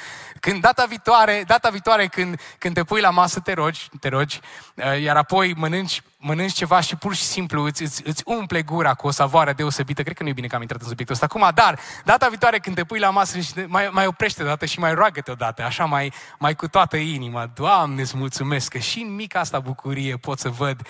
[0.40, 4.40] când data viitoare, data viitoare când, când te pui la masă te rogi, te rogi,
[4.74, 8.94] uh, iar apoi mănânci mănânci ceva și pur și simplu îți, îți, îți umple gura
[8.94, 10.02] cu o savoare deosebită.
[10.02, 12.58] Cred că nu e bine că am intrat în subiectul ăsta acum, dar data viitoare
[12.58, 15.84] când te pui la masă și mai, mai oprește odată și mai roagă-te odată, așa
[15.84, 17.46] mai, mai cu toată inima.
[17.46, 20.80] Doamne, îți mulțumesc că și în mica asta bucurie pot să văd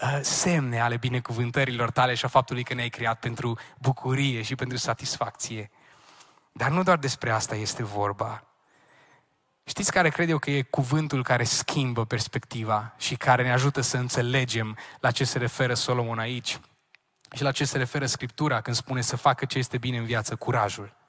[0.00, 4.76] uh, semne ale binecuvântărilor tale și a faptului că ne-ai creat pentru bucurie și pentru
[4.76, 5.70] satisfacție.
[6.52, 8.51] Dar nu doar despre asta este vorba.
[9.64, 13.96] Știți care cred eu că e cuvântul care schimbă perspectiva și care ne ajută să
[13.96, 16.60] înțelegem la ce se referă Solomon aici
[17.34, 20.36] și la ce se referă Scriptura când spune să facă ce este bine în viață,
[20.36, 21.00] curajul.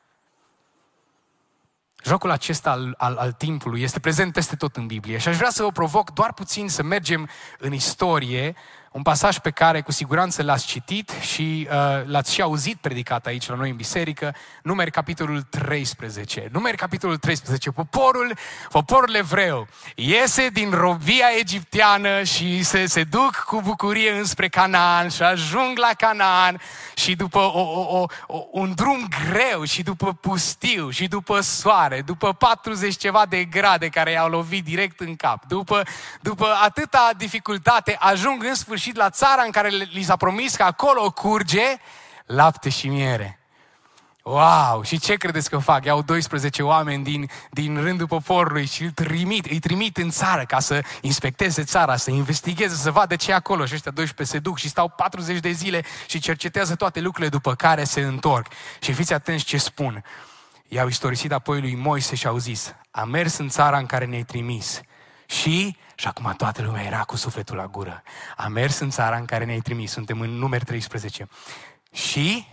[2.03, 5.49] Jocul acesta al, al, al timpului este prezent peste tot în Biblie și aș vrea
[5.49, 8.55] să vă provoc doar puțin să mergem în istorie
[8.93, 13.47] un pasaj pe care cu siguranță l-ați citit și uh, l-ați și auzit predicat aici
[13.47, 16.49] la noi în biserică, numeri capitolul 13.
[16.51, 17.71] Numeri capitolul 13.
[17.71, 18.33] Poporul,
[18.69, 25.21] poporul evreu iese din robia egipteană și se, se duc cu bucurie înspre Canaan și
[25.21, 26.61] ajung la Canaan
[26.95, 32.01] și după o, o, o, o, un drum greu și după pustiu și după soare,
[32.01, 35.83] după 40 ceva de grade care i-au lovit direct în cap, după,
[36.21, 40.63] după atâta dificultate, ajung în sfârșit sfârșit la țara în care li s-a promis că
[40.63, 41.77] acolo curge
[42.25, 43.39] lapte și miere.
[44.23, 44.83] Wow!
[44.83, 45.85] Și ce credeți că fac?
[45.85, 50.59] Iau 12 oameni din, din rândul poporului și îi trimit, îi trimit în țară ca
[50.59, 53.65] să inspecteze țara, să investigheze, să vadă ce e acolo.
[53.65, 57.55] Și ăștia 12 se duc și stau 40 de zile și cercetează toate lucrurile după
[57.55, 58.47] care se întorc.
[58.79, 60.03] Și fiți atenți ce spun.
[60.67, 64.23] I-au istorisit apoi lui Moise și au zis, a mers în țara în care ne-ai
[64.23, 64.81] trimis
[65.41, 68.03] și și acum toată lumea era cu sufletul la gură.
[68.37, 71.27] Am mers în țara în care ne-ai trimis, suntem în număr 13.
[71.91, 72.47] Și,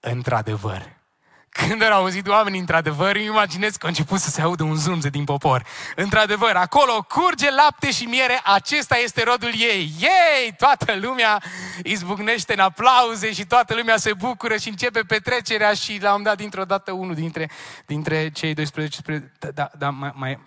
[0.00, 1.00] într-adevăr,
[1.58, 5.08] când au auzit oamenii, într-adevăr, îmi imaginez că a început să se audă un zumze
[5.08, 5.64] din popor.
[5.96, 9.94] Într-adevăr, acolo curge lapte și miere, acesta este rodul ei.
[10.00, 10.54] Ei!
[10.56, 11.42] Toată lumea
[11.82, 16.64] izbucnește în aplauze și toată lumea se bucură și începe petrecerea și l-am dat dintr-o
[16.64, 17.50] dată unul dintre,
[17.86, 19.32] dintre cei 12...
[19.38, 20.38] Da, da, da mai, mai,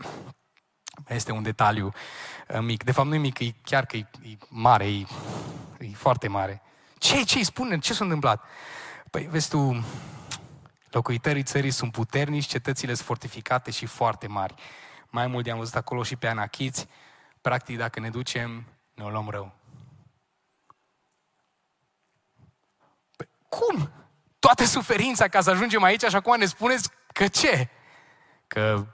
[1.07, 1.93] este un detaliu
[2.47, 2.83] uh, mic.
[2.83, 5.05] De fapt, nu e mic, e chiar că e, e mare, e,
[5.79, 6.61] e foarte mare.
[6.97, 7.79] Ce, ce spune?
[7.79, 8.43] Ce s-a întâmplat?
[9.09, 9.85] Păi, vezi tu,
[10.89, 14.55] locuitorii țării sunt puternici, cetățile sunt fortificate și foarte mari.
[15.09, 16.87] Mai mult de-am văzut acolo și pe anachiți.
[17.41, 19.51] Practic, dacă ne ducem, ne o luăm rău.
[23.15, 23.91] Păi, cum?
[24.39, 27.69] Toată suferința ca să ajungem aici și acum ne spuneți că ce?
[28.47, 28.85] Că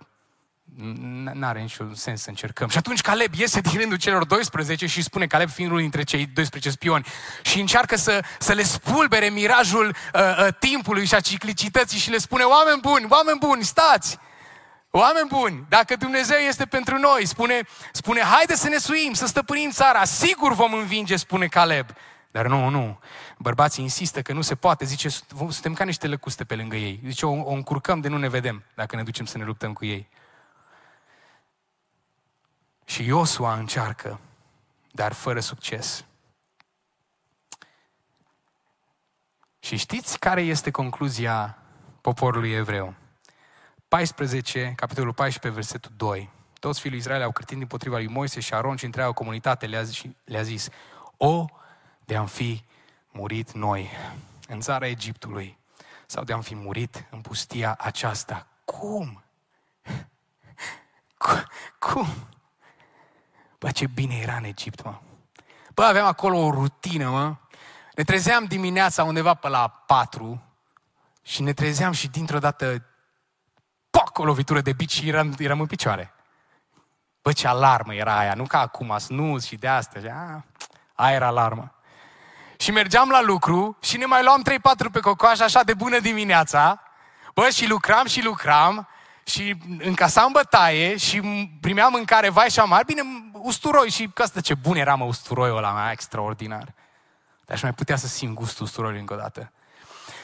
[1.34, 2.68] N-are niciun sens să încercăm.
[2.68, 6.26] Și atunci Caleb iese din rândul celor 12 și spune, Caleb fiind unul dintre cei
[6.26, 7.06] 12 spioni,
[7.42, 12.18] și încearcă să, să le spulbere mirajul uh, uh, timpului și a ciclicității și le
[12.18, 14.18] spune, oameni buni, oameni buni, stați!
[14.94, 19.70] Oameni buni, dacă Dumnezeu este pentru noi, spune, spune haide să ne suim, să stăpânim
[19.70, 21.86] țara, sigur vom învinge, spune Caleb.
[22.32, 23.00] Dar nu, nu.
[23.38, 24.86] Bărbații insistă că nu se poate.
[24.86, 27.00] Zice, suntem ca niște lăcuste pe lângă ei.
[27.06, 29.86] Zice, o, o încurcăm de nu ne vedem dacă ne ducem să ne luptăm cu
[29.86, 30.10] ei.
[32.92, 34.20] Și Iosua încearcă,
[34.92, 36.06] dar fără succes.
[39.60, 41.58] Și știți care este concluzia
[42.02, 42.94] poporului evreu?
[43.88, 46.30] 14, capitolul 14, versetul 2.
[46.60, 49.84] Toți fiii lui Israel au cârtit împotriva lui Moise și Aron și întreaga comunitate le-a
[49.84, 50.70] zis, le zis
[51.18, 51.46] O,
[52.06, 52.64] de am fi
[53.12, 53.90] murit noi
[54.48, 55.58] în țara Egiptului
[56.06, 58.48] sau de am fi murit în pustia aceasta.
[58.66, 59.24] Cum?
[61.90, 62.08] Cum?
[63.62, 65.00] Bă, ce bine era în Egipt, mă.
[65.74, 67.36] Bă, aveam acolo o rutină, mă.
[67.96, 70.44] Ne trezeam dimineața undeva pe la patru
[71.22, 72.86] și ne trezeam și dintr-o dată
[73.90, 76.14] poc, o lovitură de bici și eram, eram în picioare.
[77.22, 80.16] Bă, ce alarmă era aia, nu ca acum, snuz și de astea.
[80.16, 80.46] A,
[81.04, 81.76] aia era alarmă.
[82.58, 84.44] Și mergeam la lucru și ne mai luam
[84.88, 86.82] 3-4 pe cocoaș așa de bună dimineața.
[87.34, 88.88] Bă, și lucram și lucram
[89.24, 91.22] și încasam bătaie și
[91.62, 92.84] primeam mâncare vai și amar.
[92.86, 93.02] Bine,
[93.44, 96.74] usturoi și că asta ce bun era mă usturoiul ăla mai extraordinar.
[97.46, 99.52] Dar aș mai putea să simt gustul usturoiului încă o dată.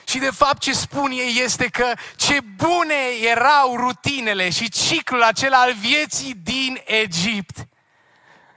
[0.08, 2.95] Și de fapt ce spun ei este că ce bune
[3.30, 7.67] erau rutinele și ciclul acela al vieții din Egipt.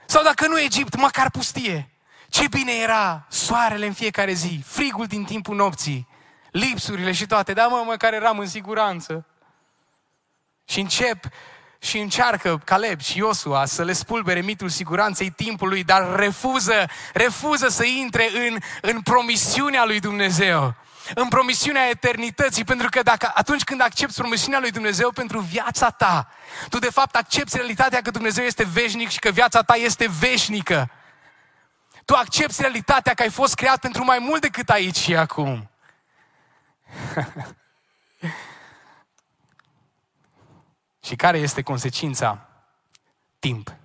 [0.05, 1.89] Sau dacă nu Egipt, măcar pustie.
[2.29, 6.07] Ce bine era soarele în fiecare zi, frigul din timpul nopții,
[6.51, 7.53] lipsurile și toate.
[7.53, 9.25] Da, mă, măcar eram în siguranță.
[10.65, 11.25] Și încep
[11.83, 17.83] și încearcă Caleb și Iosua să le spulbere mitul siguranței timpului, dar refuză, refuză să
[17.85, 20.75] intre în, în promisiunea lui Dumnezeu
[21.15, 26.29] în promisiunea eternității, pentru că dacă atunci când accepti promisiunea lui Dumnezeu pentru viața ta,
[26.69, 30.89] tu de fapt accepti realitatea că Dumnezeu este veșnic și că viața ta este veșnică.
[32.05, 35.69] Tu accepti realitatea că ai fost creat pentru mai mult decât aici și acum.
[41.03, 42.47] și care este consecința?
[43.39, 43.75] Timp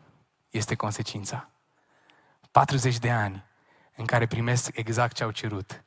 [0.50, 1.48] este consecința.
[2.50, 3.44] 40 de ani
[3.96, 5.84] în care primesc exact ce au cerut.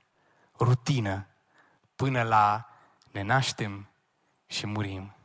[0.60, 1.28] Rutină
[1.96, 2.70] până la
[3.12, 3.90] ne naștem
[4.48, 5.16] și murim.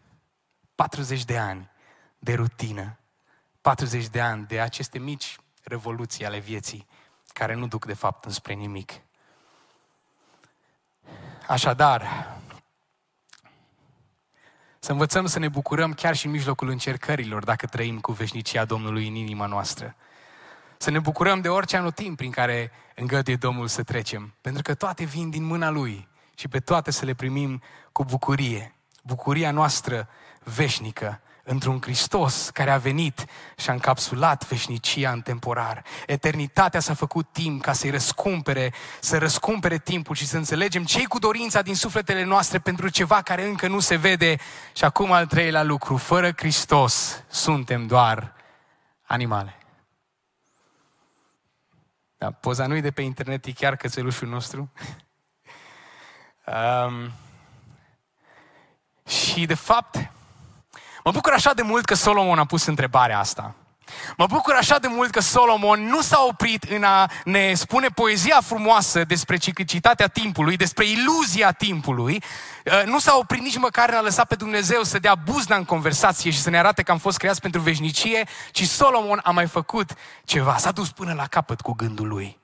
[0.75, 1.71] 40 de ani
[2.19, 2.99] de rutină.
[3.61, 6.87] 40 de ani de aceste mici revoluții ale vieții
[7.33, 8.93] care nu duc de fapt înspre nimic.
[11.49, 12.34] Așadar,
[14.85, 19.09] să învățăm să ne bucurăm chiar și în mijlocul încercărilor dacă trăim cu veșnicia Domnului
[19.09, 19.97] în inima noastră.
[20.77, 24.35] Să ne bucurăm de orice anotimp prin care îngăduie Domnul să trecem.
[24.41, 27.63] Pentru că toate vin din mâna Lui și pe toate să le primim
[27.93, 28.75] cu bucurie.
[29.03, 30.09] Bucuria noastră
[30.43, 33.25] veșnică într-un Hristos care a venit
[33.57, 35.85] și a încapsulat veșnicia în temporar.
[36.07, 41.19] Eternitatea s-a făcut timp ca să-i răscumpere, să răscumpere timpul și să înțelegem ce cu
[41.19, 44.37] dorința din sufletele noastre pentru ceva care încă nu se vede.
[44.73, 48.35] Și acum al treilea lucru, fără Hristos suntem doar
[49.03, 49.59] animale.
[52.19, 54.73] Da, poza nu de pe internet, e chiar cățelușul nostru.
[56.87, 57.13] um,
[59.07, 60.14] și de fapt,
[61.05, 63.55] Mă bucur așa de mult că Solomon a pus întrebarea asta.
[64.17, 68.41] Mă bucur așa de mult că Solomon nu s-a oprit în a ne spune poezia
[68.43, 72.23] frumoasă despre ciclicitatea timpului, despre iluzia timpului.
[72.65, 75.65] Uh, nu s-a oprit nici măcar în a lăsat pe Dumnezeu să dea buzna în
[75.65, 79.47] conversație și să ne arate că am fost creați pentru veșnicie, ci Solomon a mai
[79.47, 79.91] făcut
[80.25, 80.57] ceva.
[80.57, 82.39] S-a dus până la capăt cu gândul lui.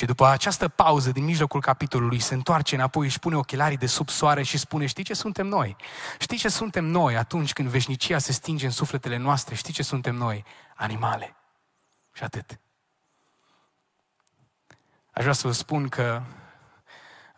[0.00, 4.08] Și după această pauză din mijlocul capitolului se întoarce înapoi, își pune ochelarii de sub
[4.08, 5.76] soare și spune, știi ce suntem noi?
[6.18, 9.54] Știi ce suntem noi atunci când veșnicia se stinge în sufletele noastre?
[9.54, 10.44] Știi ce suntem noi?
[10.74, 11.36] Animale.
[12.12, 12.60] Și atât.
[15.10, 16.22] Aș vrea să vă spun că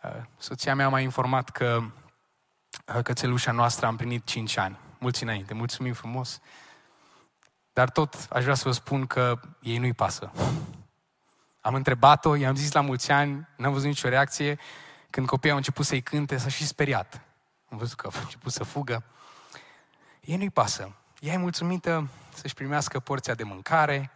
[0.03, 1.83] uh, soția mea m-a informat că
[2.95, 4.77] uh, cățelușa noastră a împlinit 5 ani.
[4.99, 6.39] Mulți înainte, mulțumim frumos.
[7.73, 10.31] Dar tot aș vrea să vă spun că ei nu-i pasă.
[11.63, 14.59] Am întrebat-o, i-am zis la mulți ani, n-am văzut nicio reacție.
[15.09, 17.21] Când copiii au început să-i cânte, s-a și speriat.
[17.69, 19.03] Am văzut că a început să fugă.
[20.21, 20.91] Ei nu-i pasă.
[21.19, 24.11] Ea e mulțumită să-și primească porția de mâncare,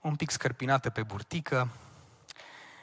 [0.00, 1.68] un pic scărpinată pe burtică.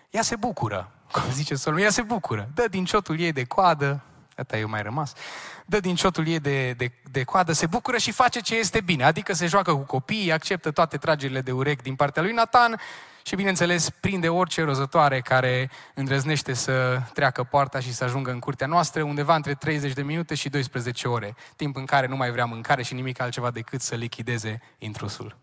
[0.09, 2.49] Ea se bucură, cum zice Solomon, ea se bucură.
[2.53, 4.03] Dă din ciotul ei de coadă,
[4.37, 5.13] Ăsta eu mai rămas.
[5.65, 9.03] Dă din ciotul ei de, de, de coadă, se bucură și face ce este bine.
[9.03, 12.79] Adică se joacă cu copiii, acceptă toate tragerile de urechi din partea lui Nathan
[13.27, 18.67] și, bineînțeles, prinde orice rozătoare care îndrăznește să treacă poarta și să ajungă în curtea
[18.67, 22.45] noastră undeva între 30 de minute și 12 ore, timp în care nu mai vrea
[22.45, 25.37] mâncare și nimic altceva decât să lichideze intrusul.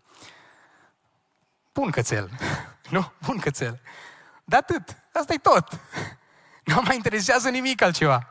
[1.73, 2.29] Bun cățel,
[2.95, 3.11] nu?
[3.25, 3.81] Bun cățel.
[4.43, 4.97] De atât.
[5.13, 5.67] Asta e tot.
[6.63, 8.27] Nu mai interesează nimic altceva.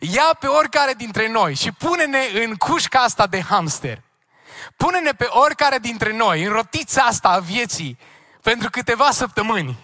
[0.00, 4.02] Ia pe oricare dintre noi și pune-ne în cușca asta de hamster.
[4.76, 7.98] Pune-ne pe oricare dintre noi în rotița asta a vieții
[8.48, 9.78] pentru câteva săptămâni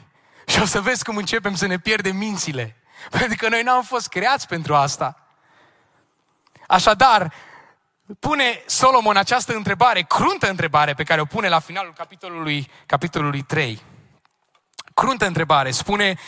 [0.46, 2.76] și o să vezi cum începem să ne pierdem mințile.
[3.10, 5.26] Pentru că noi n-am fost creați pentru asta.
[6.66, 7.32] Așadar,
[8.18, 13.82] pune Solomon această întrebare, cruntă întrebare pe care o pune la finalul capitolului, capitolului 3.
[14.94, 16.18] Cruntă întrebare, spune,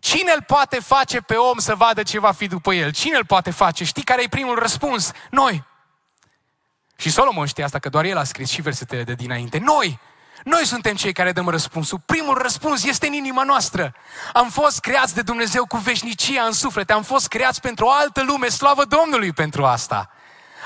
[0.00, 2.92] cine îl poate face pe om să vadă ce va fi după el?
[2.92, 3.84] Cine îl poate face?
[3.84, 5.12] Știi care e primul răspuns?
[5.30, 5.64] Noi.
[6.96, 9.58] Și Solomon știe asta, că doar el a scris și versetele de dinainte.
[9.58, 10.00] Noi!
[10.44, 12.00] Noi suntem cei care dăm răspunsul.
[12.06, 13.94] Primul răspuns este în inima noastră.
[14.32, 16.90] Am fost creați de Dumnezeu cu veșnicia în suflet.
[16.90, 18.48] Am fost creați pentru o altă lume.
[18.48, 20.10] Slavă Domnului pentru asta.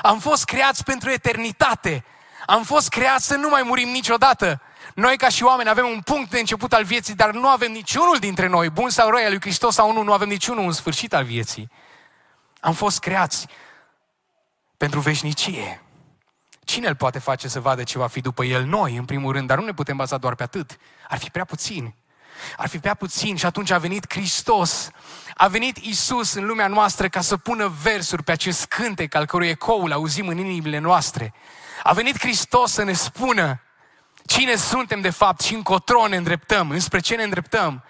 [0.03, 2.05] Am fost creați pentru eternitate.
[2.47, 4.61] Am fost creați să nu mai murim niciodată.
[4.95, 8.19] Noi ca și oameni avem un punct de început al vieții, dar nu avem niciunul
[8.19, 11.15] dintre noi, bun sau rău, al lui Hristos sau nu, nu avem niciunul în sfârșit
[11.15, 11.71] al vieții.
[12.61, 13.47] Am fost creați
[14.77, 15.84] pentru veșnicie.
[16.65, 18.65] Cine îl poate face să vadă ce va fi după el?
[18.65, 20.77] Noi, în primul rând, dar nu ne putem baza doar pe atât.
[21.09, 21.95] Ar fi prea puțin.
[22.57, 24.91] Ar fi prea puțin și atunci a venit Hristos.
[25.35, 29.49] A venit Isus în lumea noastră ca să pună versuri pe acest cântec al cărui
[29.49, 31.35] ecoul auzim în inimile noastre.
[31.83, 33.61] A venit Hristos să ne spună
[34.27, 37.85] cine suntem de fapt și încotro ne îndreptăm, înspre ce ne îndreptăm.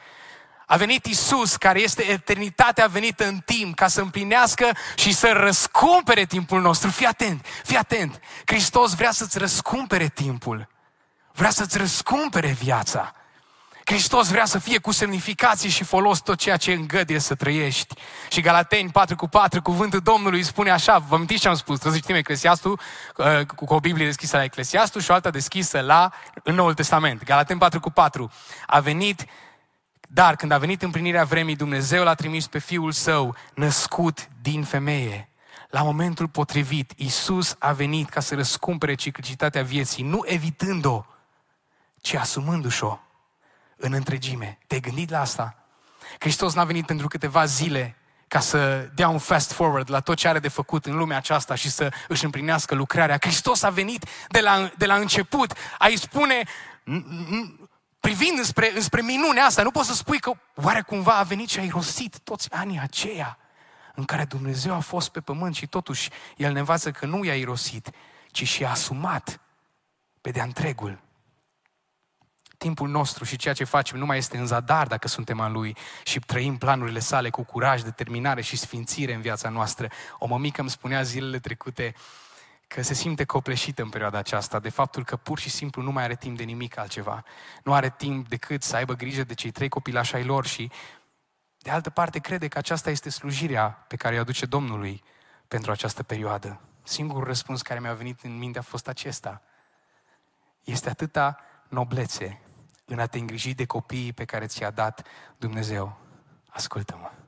[0.75, 6.25] A venit Isus, care este eternitatea venită în timp, ca să împlinească și să răscumpere
[6.25, 6.91] timpul nostru.
[6.91, 8.21] Fii atent, fii atent.
[8.45, 10.69] Hristos vrea să-ți răscumpere timpul.
[11.33, 13.15] Vrea să-ți răscumpere viața.
[13.85, 17.95] Hristos vrea să fie cu semnificație și folos tot ceea ce îngăduie să trăiești.
[18.29, 21.79] Și Galateni 4 cu 4, cuvântul Domnului spune așa, vă amintiți ce am spus?
[21.79, 22.81] Trebuie să citim Eclesiastul
[23.17, 26.13] uh, cu o Biblie deschisă la Eclesiastul și o alta deschisă la
[26.43, 27.25] în Noul Testament.
[27.25, 28.31] Galateni 4 cu 4.
[28.67, 29.25] A venit
[30.15, 35.29] dar când a venit împlinirea vremii, Dumnezeu l-a trimis pe Fiul Său, născut din femeie.
[35.69, 41.05] La momentul potrivit, Isus a venit ca să răscumpere ciclicitatea vieții, nu evitând-o,
[42.01, 42.99] ci asumându-și-o
[43.77, 44.59] în întregime.
[44.67, 45.57] Te-ai gândit la asta?
[46.19, 47.97] Hristos n-a venit pentru câteva zile
[48.29, 51.55] ca să dea un fast forward la tot ce are de făcut în lumea aceasta
[51.55, 53.19] și să își împlinească lucrarea.
[53.21, 56.43] Hristos a venit de la, de la început a îi spune,
[58.05, 61.59] privind înspre, înspre minunea asta, nu poți să spui că oare cumva a venit și
[61.59, 63.39] a irosit toți anii aceia
[63.95, 67.35] în care Dumnezeu a fost pe pământ și totuși El ne învață că nu i-a
[67.35, 67.91] irosit,
[68.31, 69.41] ci și-a asumat
[70.21, 71.03] pe de-a întregul.
[72.59, 75.77] Timpul nostru și ceea ce facem nu mai este în zadar dacă suntem al Lui
[76.05, 79.89] și trăim planurile sale cu curaj, determinare și sfințire în viața noastră.
[80.19, 81.95] O mămică îmi spunea zilele trecute
[82.67, 86.03] că se simte copleșită în perioada aceasta de faptul că pur și simplu nu mai
[86.03, 87.25] are timp de nimic altceva.
[87.65, 90.71] Nu are timp decât să aibă grijă de cei trei copilași ai lor și
[91.59, 95.03] de altă parte, crede că aceasta este slujirea pe care o aduce Domnului
[95.49, 96.61] pentru această perioadă.
[96.83, 99.43] Singurul răspuns care mi-a venit în minte a fost acesta.
[100.65, 101.39] Este atâta
[101.69, 102.41] noblețe
[102.85, 105.07] în a te îngriji de copiii pe care ți-a dat
[105.37, 105.99] Dumnezeu.
[106.49, 107.24] Ascultă-mă.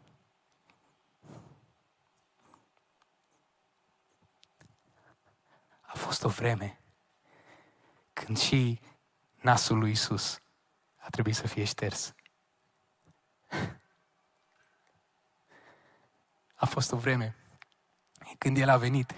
[5.97, 6.81] A fost o vreme
[8.13, 8.81] când și
[9.41, 10.41] nasul lui Isus
[10.97, 12.15] a trebuit să fie șters.
[16.55, 17.37] A fost o vreme
[18.39, 19.15] când El a venit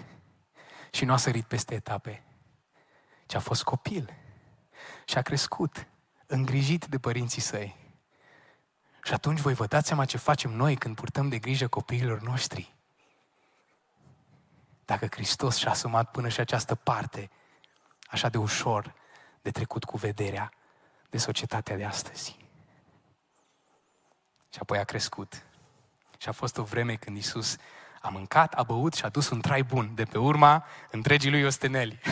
[0.91, 2.23] și nu a sărit peste etape,
[3.25, 4.13] ci a fost copil
[5.05, 5.87] și a crescut,
[6.25, 7.75] îngrijit de părinții săi.
[9.03, 12.78] Și atunci voi vă dați seama ce facem noi când purtăm de grijă copiilor noștri.
[14.89, 17.29] Dacă Hristos și-a asumat până și această parte,
[18.07, 18.93] așa de ușor
[19.41, 20.51] de trecut cu vederea
[21.09, 22.37] de societatea de astăzi.
[24.53, 25.43] Și apoi a crescut
[26.17, 27.55] și a fost o vreme când Isus
[28.01, 31.43] a mâncat, a băut și a dus un trai bun de pe urma întregii lui
[31.43, 31.99] osteneli.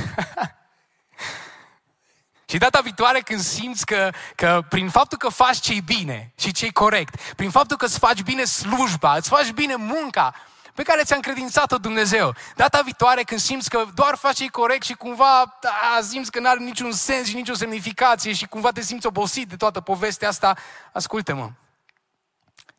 [2.50, 6.72] Și data viitoare când simți că, că prin faptul că faci ce bine și ce
[6.72, 10.34] corect, prin faptul că îți faci bine slujba, îți faci bine munca
[10.78, 14.94] pe care ți-a încredințat-o Dumnezeu, data viitoare când simți că doar faci ce corect și
[14.94, 19.08] cumva da, simți că nu are niciun sens și nicio semnificație și cumva te simți
[19.08, 20.58] obosit de toată povestea asta,
[20.92, 21.50] ascultă-mă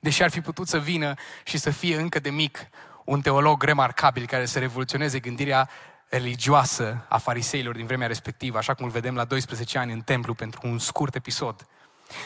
[0.00, 2.58] deși ar fi putut să vină și să fie încă de mic
[3.04, 5.68] un teolog remarcabil care să revoluționeze gândirea
[6.08, 10.34] religioasă a fariseilor din vremea respectivă, așa cum îl vedem la 12 ani în templu
[10.34, 11.66] pentru un scurt episod.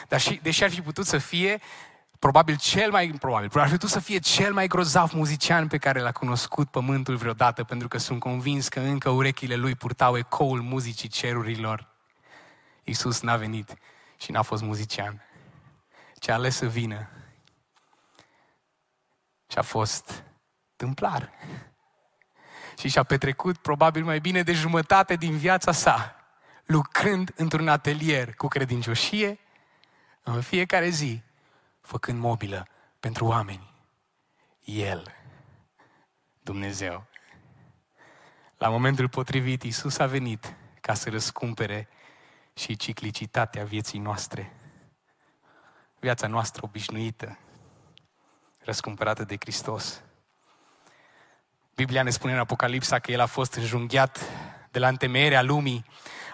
[0.09, 1.61] Dar și, deși ar fi putut să fie
[2.23, 6.01] probabil cel mai probabil, ar fi putut să fie cel mai grozav muzician pe care
[6.01, 11.09] l-a cunoscut pământul vreodată, pentru că sunt convins că încă urechile lui purtau ecoul muzicii
[11.09, 11.89] cerurilor.
[12.85, 13.75] Iisus n-a venit
[14.17, 15.23] și n-a fost muzician,
[16.19, 17.09] ci a ales să vină
[19.47, 20.25] și a fost
[20.77, 21.31] tâmplar.
[22.79, 26.17] Și și-a petrecut probabil mai bine de jumătate din viața sa
[26.65, 29.39] lucrând într-un atelier cu credincioșie
[30.23, 31.23] în fiecare zi,
[31.83, 32.67] făcând mobilă
[33.01, 33.73] pentru oameni.
[34.65, 35.15] El,
[36.43, 37.07] Dumnezeu.
[38.59, 41.89] La momentul potrivit, Isus a venit ca să răscumpere
[42.55, 44.53] și ciclicitatea vieții noastre.
[46.01, 47.39] Viața noastră obișnuită,
[48.65, 50.03] răscumpărată de Hristos.
[51.75, 54.21] Biblia ne spune în Apocalipsa că El a fost înjunghiat
[54.71, 55.85] de la întemeierea lumii.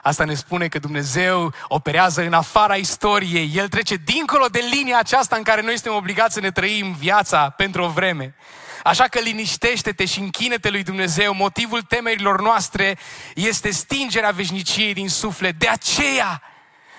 [0.02, 3.50] Asta ne spune că Dumnezeu operează în afara istoriei.
[3.54, 7.50] El trece dincolo de linia aceasta în care noi suntem obligați să ne trăim viața
[7.50, 8.34] pentru o vreme.
[8.82, 11.34] Așa că liniștește-te și închine-te lui Dumnezeu.
[11.34, 12.98] Motivul temerilor noastre
[13.34, 15.58] este stingerea veșniciei din suflet.
[15.58, 16.42] De aceea,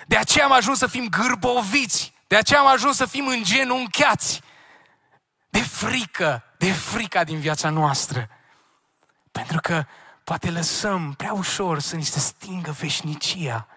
[0.07, 2.13] de aceea am ajuns să fim gârboviți.
[2.27, 4.41] De aceea am ajuns să fim îngenunchiați
[5.49, 8.29] de frică, de frica din viața noastră.
[9.31, 9.85] Pentru că
[10.29, 13.67] poate lăsăm prea ușor să ni se stingă veșnicia.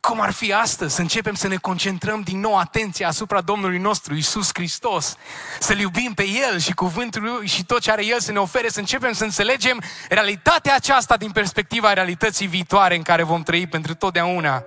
[0.00, 4.14] Cum ar fi astăzi să începem să ne concentrăm din nou atenția asupra Domnului nostru,
[4.14, 5.16] Isus Hristos,
[5.60, 8.68] să-L iubim pe El și cuvântul Lui și tot ce are El să ne ofere,
[8.68, 13.94] să începem să înțelegem realitatea aceasta din perspectiva realității viitoare în care vom trăi pentru
[13.94, 14.64] totdeauna.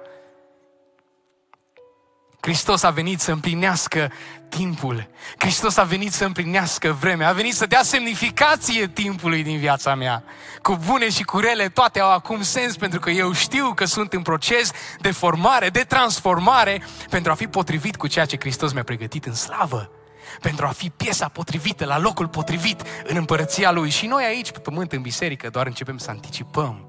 [2.41, 4.11] Hristos a venit să împlinească
[4.49, 5.07] timpul.
[5.37, 7.29] Hristos a venit să împlinească vremea.
[7.29, 10.23] A venit să dea semnificație timpului din viața mea.
[10.61, 14.13] Cu bune și cu rele, toate au acum sens pentru că eu știu că sunt
[14.13, 18.83] în proces de formare, de transformare pentru a fi potrivit cu ceea ce Hristos mi-a
[18.83, 19.91] pregătit în slavă.
[20.39, 23.89] Pentru a fi piesa potrivită, la locul potrivit în împărăția Lui.
[23.89, 26.87] Și noi aici, pe pământ, în biserică, doar începem să anticipăm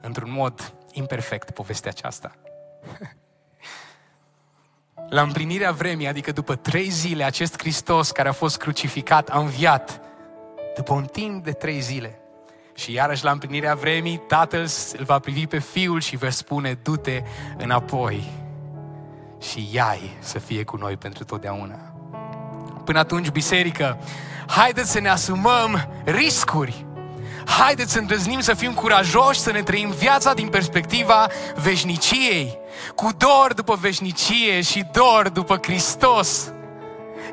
[0.00, 2.32] într-un mod imperfect povestea aceasta.
[5.08, 10.00] La împlinirea vremii, adică după trei zile, acest Hristos care a fost crucificat a înviat.
[10.76, 12.18] După un timp de trei zile.
[12.74, 17.22] Și iarăși la împlinirea vremii, Tatăl îl va privi pe Fiul și va spune, du-te
[17.56, 18.32] înapoi
[19.40, 21.94] și iai să fie cu noi pentru totdeauna.
[22.84, 23.98] Până atunci, biserică,
[24.46, 26.85] haideți să ne asumăm riscuri.
[27.46, 31.26] Haideți să îndrăznim să fim curajoși, să ne trăim viața din perspectiva
[31.62, 32.58] veșniciei
[32.94, 36.52] cu dor după veșnicie și dor după Hristos.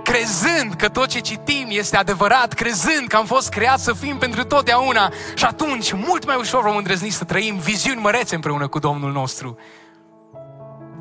[0.03, 4.43] Crezând că tot ce citim este adevărat, crezând că am fost creați să fim pentru
[4.43, 9.11] totdeauna și atunci mult mai ușor vom îndrăzni să trăim viziuni mărețe împreună cu Domnul
[9.11, 9.57] nostru.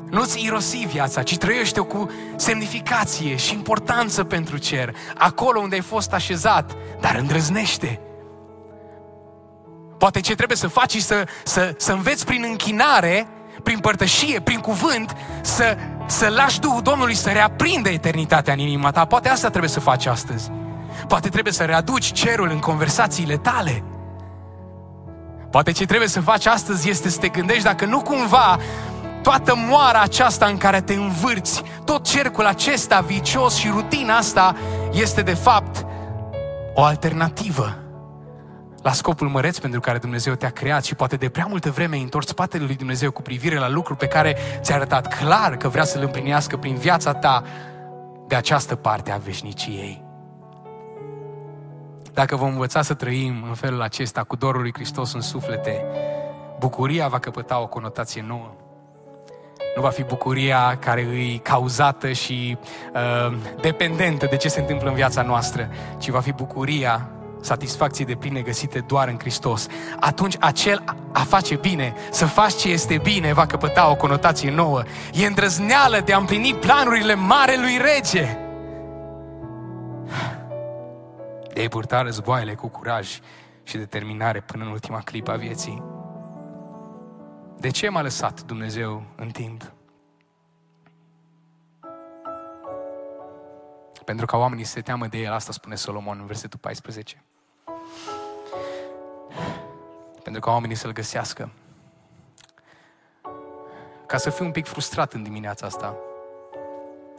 [0.09, 6.13] Nu-ți irosi viața, ci trăiește-o cu semnificație și importanță pentru cer, acolo unde ai fost
[6.13, 7.99] așezat, dar îndrăznește.
[10.03, 13.27] Poate ce trebuie să faci să, să, să înveți prin închinare
[13.63, 19.05] prin părtășie, prin cuvânt, să, să lași Duhul Domnului să reaprinde eternitatea în inima ta.
[19.05, 20.51] Poate asta trebuie să faci astăzi.
[21.07, 23.83] Poate trebuie să readuci cerul în conversațiile tale.
[25.51, 28.57] Poate ce trebuie să faci astăzi este să te gândești dacă nu cumva
[29.21, 34.55] toată moara aceasta în care te învârți, tot cercul acesta vicios și rutina asta
[34.91, 35.85] este de fapt
[36.73, 37.82] o alternativă
[38.83, 42.01] la scopul măreț pentru care Dumnezeu te-a creat și poate de prea multă vreme ai
[42.01, 45.83] întors spatele lui Dumnezeu cu privire la lucruri pe care ți-a arătat clar că vrea
[45.83, 47.43] să le împlinească prin viața ta
[48.27, 50.03] de această parte a veșniciei.
[52.13, 55.85] Dacă vom învăța să trăim în felul acesta cu dorul lui Hristos în suflete,
[56.59, 58.53] bucuria va căpăta o conotație nouă.
[59.75, 62.57] Nu va fi bucuria care îi cauzată și
[62.93, 67.09] uh, dependentă de ce se întâmplă în viața noastră, ci va fi bucuria
[67.43, 69.67] satisfacții de pline găsite doar în Hristos,
[69.99, 70.83] atunci acel
[71.13, 74.83] a face bine, să faci ce este bine, va căpăta o conotație nouă.
[75.13, 78.37] E îndrăzneală de a împlini planurile Marelui Rege.
[81.53, 83.19] De a purta războaiele cu curaj
[83.63, 85.83] și determinare până în ultima clipă a vieții.
[87.57, 89.73] De ce m-a lăsat Dumnezeu în timp?
[94.05, 97.23] Pentru ca oamenii să se teamă de el, asta spune Solomon în versetul 14
[100.23, 101.51] pentru ca oamenii să-L găsească.
[104.05, 105.95] Ca să fiu un pic frustrat în dimineața asta,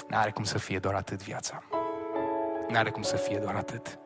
[0.09, 1.63] n-are cum să fie doar atât viața.
[2.69, 3.99] N-are cum să fie doar atât.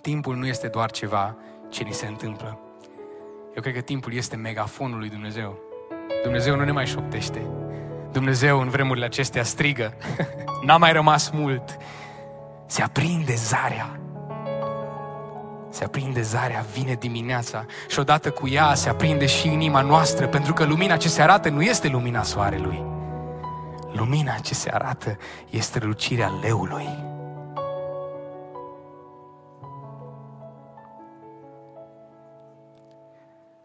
[0.00, 1.36] Timpul nu este doar ceva
[1.68, 2.58] ce ni se întâmplă.
[3.54, 5.58] Eu cred că timpul este megafonul lui Dumnezeu.
[6.22, 7.46] Dumnezeu nu ne mai șoptește.
[8.12, 9.94] Dumnezeu în vremurile acestea strigă.
[10.66, 11.76] N-a mai rămas mult.
[12.66, 14.01] Se aprinde zarea
[15.72, 20.52] se aprinde zarea, vine dimineața și odată cu ea se aprinde și inima noastră, pentru
[20.52, 22.84] că lumina ce se arată nu este lumina soarelui.
[23.92, 25.16] Lumina ce se arată
[25.50, 26.88] este lucirea leului.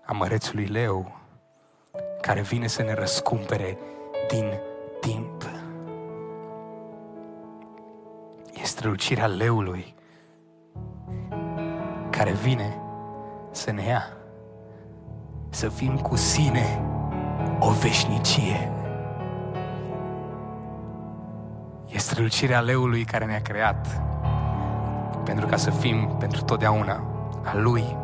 [0.06, 1.16] A mărețului leu
[2.22, 3.78] care vine să ne răscumpere
[4.30, 4.60] din
[5.00, 5.44] timp.
[8.62, 9.96] Este lucirea leului
[12.18, 12.78] care vine
[13.52, 14.04] să ne ia,
[15.50, 16.82] să fim cu sine
[17.60, 18.72] o veșnicie.
[21.88, 24.02] E strălucirea leului care ne-a creat
[25.24, 27.04] pentru ca să fim pentru totdeauna
[27.44, 27.98] a lui.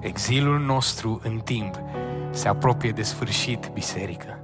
[0.00, 1.80] Exilul nostru în timp
[2.30, 4.38] se apropie de sfârșit, biserică.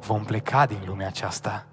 [0.00, 1.66] Vom pleca din lumea aceasta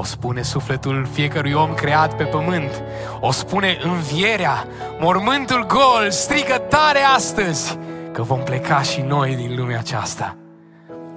[0.00, 2.82] o spune sufletul fiecărui om creat pe pământ.
[3.20, 4.66] O spune învierea,
[5.00, 7.78] mormântul gol, strigă tare astăzi
[8.12, 10.36] că vom pleca și noi din lumea aceasta.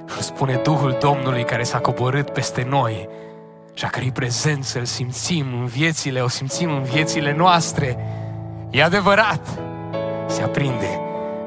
[0.09, 3.09] Și o spune Duhul Domnului care s-a coborât peste noi
[3.73, 7.97] și a cărei prezență îl simțim în viețile, o simțim în viețile noastre.
[8.69, 9.59] E adevărat,
[10.27, 10.99] se aprinde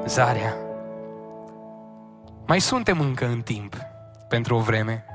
[0.05, 0.55] zarea.
[2.47, 3.75] Mai suntem încă în timp
[4.27, 5.05] pentru o vreme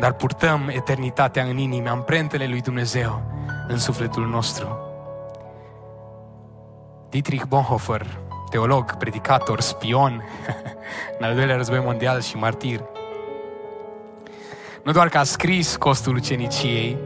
[0.00, 3.22] dar purtăm eternitatea în inimă, amprentele lui Dumnezeu
[3.68, 4.78] în sufletul nostru.
[7.10, 8.06] Dietrich Bonhoeffer,
[8.50, 10.24] teolog, predicator, spion,
[11.18, 12.80] în al doilea război mondial și martir,
[14.84, 16.98] Nu doar că a scris costul uceniciei,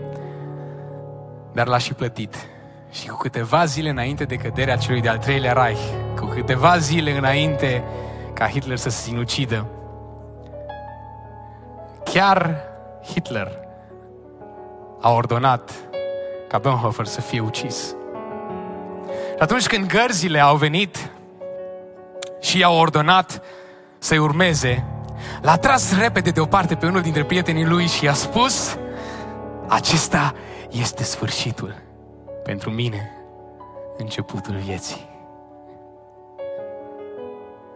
[1.52, 2.34] dar l-a și plătit.
[2.90, 5.80] Și cu câteva zile înainte de căderea celui de-al treilea Reich,
[6.18, 7.84] cu câteva zile înainte
[8.34, 9.66] ca Hitler să se sinucidă,
[12.04, 12.69] chiar
[13.04, 13.58] Hitler
[15.00, 15.72] a ordonat
[16.48, 17.94] ca Bonhoeffer să fie ucis.
[19.08, 21.10] Și atunci când gărzile au venit
[22.40, 23.42] și i-au ordonat
[23.98, 24.84] să-i urmeze,
[25.40, 28.78] l-a tras repede deoparte pe unul dintre prietenii lui și i-a spus
[29.68, 30.34] acesta
[30.70, 31.74] este sfârșitul
[32.42, 33.10] pentru mine,
[33.96, 35.08] începutul vieții.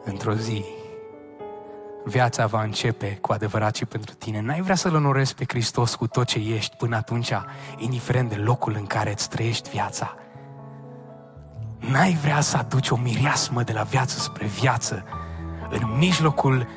[0.05, 0.65] Într-o zi,
[2.05, 4.41] viața va începe cu adevărat și pentru tine.
[4.41, 7.33] N-ai vrea să-L onorezi pe Hristos cu tot ce ești până atunci,
[7.77, 10.15] indiferent de locul în care îți trăiești viața.
[11.79, 15.05] N-ai vrea să aduci o mireasmă de la viață spre viață
[15.71, 16.69] în mijlocul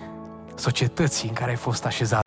[0.55, 2.26] societății în care ai fost așezat.